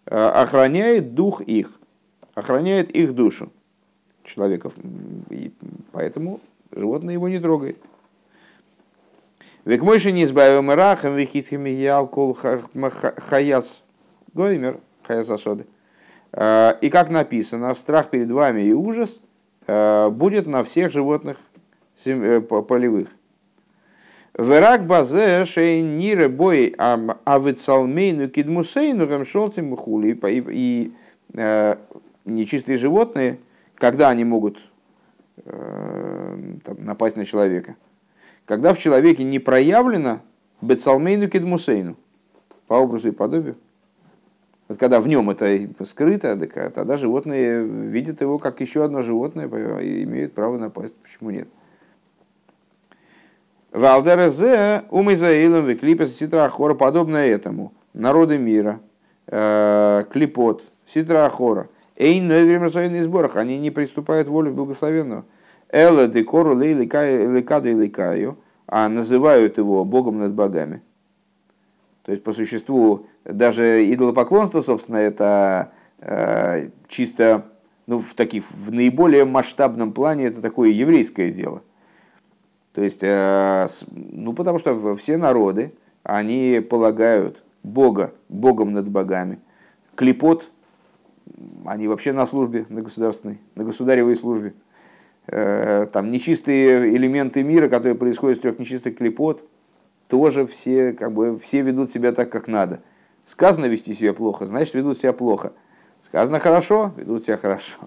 э, 0.07 0.17
охраняет 0.17 1.15
дух 1.15 1.41
их, 1.41 1.81
охраняет 2.35 2.91
их 2.91 3.15
душу 3.15 3.51
человеков. 4.23 4.75
И 5.29 5.53
поэтому 5.93 6.41
животное 6.71 7.15
его 7.15 7.29
не 7.29 7.41
трогает. 7.41 7.79
Век 9.65 9.83
мойши 9.83 10.13
не 10.13 10.25
избавим 10.25 10.71
рахам 10.71 11.17
вихитхим 11.17 11.65
ялкул 11.65 12.35
хаяс 12.35 13.83
гоймер 14.33 14.81
хаяс 15.03 15.31
асоды. 15.31 15.67
Э, 16.33 16.75
и 16.81 16.91
как 16.91 17.11
написано, 17.11 17.75
страх 17.75 18.11
перед 18.11 18.31
вами 18.31 18.63
и 18.63 18.73
ужас 18.73 19.21
э, 19.67 20.09
будет 20.11 20.47
на 20.47 20.63
всех 20.63 20.93
животных 20.93 21.39
полевых. 22.05 23.09
Верак 24.39 24.87
базе 24.87 25.45
шей 25.45 25.83
нире 25.83 26.29
бой 26.29 26.75
авицалмейну 27.25 28.29
кидмусейну 28.29 29.07
ремшолтим 29.07 29.77
хули. 29.77 30.19
И 30.53 30.93
э, 31.35 31.77
нечистые 32.25 32.79
животные, 32.79 33.39
когда 33.75 34.09
они 34.09 34.25
могут 34.25 34.61
э, 35.45 36.39
там, 36.65 36.77
напасть 36.85 37.17
на 37.17 37.25
человека? 37.25 37.77
Когда 38.47 38.73
в 38.73 38.79
человеке 38.79 39.25
не 39.25 39.39
проявлено 39.39 40.21
бецалмейну 40.63 41.29
кидмусейну, 41.29 41.97
по 42.67 42.75
образу 42.75 43.09
и 43.09 43.13
подобию. 43.13 43.57
Вот 44.71 44.79
когда 44.79 45.01
в 45.01 45.09
нем 45.09 45.29
это 45.29 45.67
скрыто, 45.85 46.37
тогда 46.71 46.97
животные 46.97 47.65
видят 47.65 48.21
его 48.21 48.39
как 48.39 48.61
еще 48.61 48.85
одно 48.85 49.03
животное 49.03 49.49
и 49.81 50.05
имеют 50.05 50.33
право 50.33 50.59
напасть. 50.59 50.97
Почему 50.99 51.31
нет? 51.31 51.49
Валдерезе 53.73 54.85
умизаилом 54.91 55.67
веклипес 55.67 56.17
ситра 56.17 56.45
ахора, 56.45 56.75
подобное 56.75 57.27
этому. 57.27 57.73
Народы 57.95 58.39
мира, 58.39 58.79
э, 59.27 60.05
клипот, 60.09 60.63
ситра 60.87 61.27
ахора. 61.27 61.69
Эйн 61.97 62.29
время 62.29 62.71
на 62.71 63.03
сборах, 63.03 63.35
они 63.35 63.59
не 63.59 63.73
приступают 63.73 64.29
волю 64.29 64.53
благословенного. 64.53 65.25
Эла 65.69 66.07
декору 66.07 66.55
лейкаю, 67.75 68.37
а 68.69 68.89
называют 68.89 69.59
его 69.59 69.85
Богом 69.85 70.21
над 70.21 70.33
богами. 70.33 70.81
То 72.11 72.13
есть, 72.15 72.25
по 72.25 72.33
существу, 72.33 73.07
даже 73.25 73.89
идолопоклонство, 73.89 74.63
собственно, 74.63 74.97
это 74.97 75.71
э, 76.01 76.71
чисто, 76.89 77.47
ну, 77.87 78.01
в, 78.01 78.15
таких, 78.15 78.51
в 78.51 78.73
наиболее 78.73 79.25
масштабном 79.25 79.93
плане, 79.93 80.25
это 80.25 80.43
такое 80.43 80.71
еврейское 80.71 81.31
дело. 81.31 81.63
То 82.73 82.83
есть, 82.83 83.05
э, 83.05 83.69
ну, 83.93 84.33
потому 84.33 84.59
что 84.59 84.97
все 84.97 85.19
народы, 85.19 85.73
они 86.03 86.61
полагают 86.69 87.45
Бога, 87.63 88.13
Богом 88.29 88.73
над 88.73 88.89
богами. 88.89 89.39
Клепот, 89.95 90.51
они 91.65 91.87
вообще 91.87 92.13
на 92.13 92.27
службе, 92.27 92.67
на 92.71 92.83
государственной, 92.83 93.39
на 93.55 93.63
государевой 93.63 94.17
службе. 94.17 94.55
Э, 95.29 95.87
там 95.93 96.11
нечистые 96.11 96.93
элементы 96.97 97.45
мира, 97.45 97.69
которые 97.69 97.95
происходят 97.95 98.39
с 98.39 98.41
трех 98.41 98.59
нечистых 98.59 98.97
клепот, 98.97 99.49
тоже 100.11 100.47
все, 100.47 100.93
как 100.93 101.13
бы, 101.13 101.39
все 101.39 101.63
ведут 101.63 101.93
себя 101.93 102.13
так, 102.13 102.31
как 102.31 102.49
надо. 102.49 102.81
Сказано 103.25 103.67
вести 103.67 103.95
себя 103.95 104.13
плохо, 104.13 104.47
значит, 104.47 104.75
ведут 104.75 104.99
себя 104.99 105.13
плохо. 105.13 105.53
Сказано 106.01 106.39
хорошо, 106.39 106.93
ведут 106.97 107.25
себя 107.25 107.37
хорошо. 107.37 107.79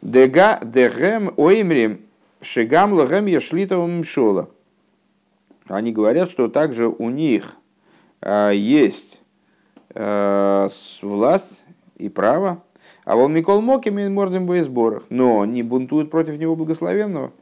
Дега, 0.00 0.60
дегем, 0.62 1.34
оймрим, 1.36 2.00
Шигам 2.40 2.92
лагем 2.92 3.26
яшлитовым 3.26 4.00
мшола. 4.00 4.48
Они 5.66 5.92
говорят, 5.92 6.30
что 6.30 6.48
также 6.48 6.88
у 6.88 7.10
них 7.10 7.56
а, 8.22 8.50
есть 8.50 9.20
а, 9.94 10.68
власть 11.02 11.64
и 11.96 12.08
право, 12.08 12.62
а 13.04 13.16
вол 13.16 13.28
Микол 13.28 13.60
Мокими 13.60 14.08
мордим 14.08 14.46
бы 14.46 14.62
сборах, 14.62 15.02
но 15.10 15.44
не 15.44 15.62
бунтуют 15.62 16.10
против 16.10 16.38
него 16.38 16.56
благословенного. 16.56 17.32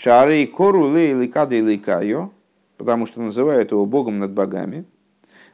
Шары 0.00 0.46
кору 0.46 0.94
лей 0.94 1.12
ликада 1.12 1.56
и 1.56 1.60
ликайо, 1.60 2.30
потому 2.76 3.04
что 3.04 3.20
называют 3.20 3.72
его 3.72 3.84
Богом 3.84 4.20
над 4.20 4.30
богами. 4.30 4.84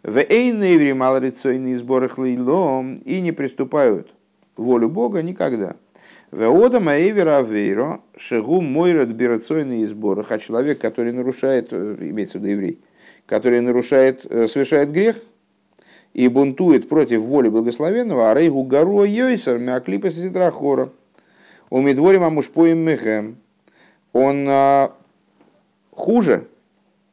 В 0.03 0.19
эйневри 0.19 0.93
малорицойные 0.93 1.79
сборах 1.79 2.19
лейлом 2.19 2.99
и 3.07 3.23
не 3.23 3.33
приступают 3.33 4.15
волю 4.59 4.91
Бога 4.91 5.23
никогда. 5.23 5.77
Веода 6.31 6.79
Маэвера 6.79 7.39
Авейро, 7.39 8.03
Шегу 8.19 8.61
Мойрат 8.61 9.09
Берацойный 9.09 9.87
сборах, 9.87 10.31
а 10.31 10.39
человек, 10.39 10.79
который 10.79 11.13
нарушает, 11.13 11.69
э, 11.71 11.97
имеется 12.01 12.39
в 12.39 12.43
виду 12.43 12.53
еврей, 12.53 12.81
который 13.25 13.63
нарушает, 13.63 14.27
э, 14.29 14.47
совершает 14.47 14.93
грех 14.93 15.17
и 16.13 16.29
бунтует 16.29 16.87
против 16.87 17.23
воли 17.23 17.49
благословенного, 17.49 18.31
а 18.31 18.35
рейгу 18.35 18.63
гару 18.65 19.05
йойсер 19.05 19.59
мяклипа 19.59 20.11
ситрахора. 20.11 20.91
У 21.71 21.81
медворим 21.81 22.25
амушпоем 22.25 22.77
мехем. 22.77 23.39
Он 24.15 24.47
а, 24.49 24.97
хуже, 25.91 26.47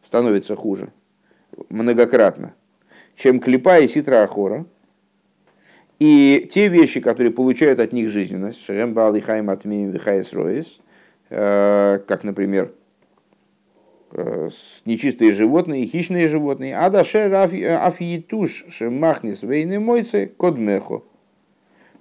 становится 0.05 0.55
хуже, 0.55 0.89
многократно, 1.69 2.53
чем 3.15 3.39
клипа 3.39 3.79
и 3.79 3.87
ситрахора. 3.87 4.65
И 5.97 6.47
те 6.51 6.67
вещи, 6.67 6.99
которые 6.99 7.31
получают 7.31 7.79
от 7.79 7.91
них 7.91 8.09
жизненность, 8.09 8.63
Шерем 8.63 8.93
Бал 8.93 9.15
и 9.15 9.19
Хайм 9.19 9.49
Атмием 9.49 9.89
Вихайс 9.89 10.31
Роис, 10.31 10.79
э, 11.29 11.99
как, 12.07 12.23
например, 12.23 12.71
нечистые 14.85 15.31
животные, 15.31 15.85
хищные 15.85 16.27
животные. 16.27 16.77
А 16.77 16.89
дашер 16.89 17.33
афиетуш 17.33 18.65
шемахнис 18.69 19.41
вейны 19.41 19.79
мойцы 19.79 20.31
кодмехо. 20.37 21.03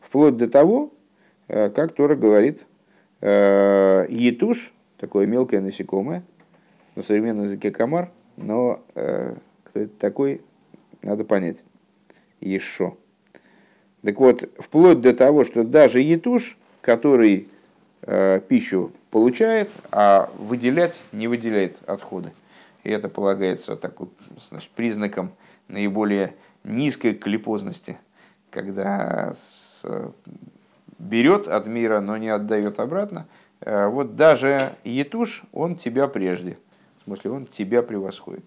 Вплоть 0.01 0.37
до 0.37 0.49
того, 0.49 0.93
как 1.47 1.93
Тора 1.93 2.17
говорит, 2.17 2.67
етуш, 3.21 4.73
такое 5.01 5.27
мелкое 5.27 5.61
насекомое, 5.61 6.23
на 6.95 7.03
современном 7.03 7.47
языке 7.47 7.71
комар, 7.71 8.13
но 8.37 8.85
кто 8.95 9.81
это 9.81 9.97
такой, 9.99 10.43
надо 11.03 11.25
понять. 11.25 11.65
Еще. 12.41 12.97
Так 14.03 14.19
вот, 14.19 14.49
вплоть 14.59 15.01
до 15.01 15.15
того, 15.15 15.45
что 15.45 15.65
даже 15.65 16.01
етуш, 16.01 16.57
который 16.81 17.49
э, 18.03 18.41
пищу 18.41 18.93
получает, 19.11 19.71
а 19.91 20.31
выделять 20.39 21.03
не 21.13 21.29
выделяет 21.29 21.79
отходы. 21.87 22.33
И 22.83 22.91
это 22.91 23.09
полагается 23.09 23.77
такой, 23.77 24.09
значит, 24.49 24.71
признаком 24.71 25.33
наиболее 25.69 26.35
низкой 26.65 27.13
клепозности, 27.13 27.99
когда 28.51 29.35
с, 29.35 29.85
берет 30.99 31.47
от 31.47 31.67
мира, 31.67 32.01
но 32.01 32.17
не 32.17 32.31
отдает 32.31 32.81
обратно. 32.81 33.27
Э, 33.61 33.89
вот 33.89 34.17
даже 34.17 34.77
етуш, 34.85 35.43
он 35.53 35.77
тебя 35.77 36.09
прежде. 36.09 36.59
В 37.01 37.05
смысле, 37.05 37.31
он 37.31 37.47
тебя 37.47 37.83
превосходит. 37.83 38.45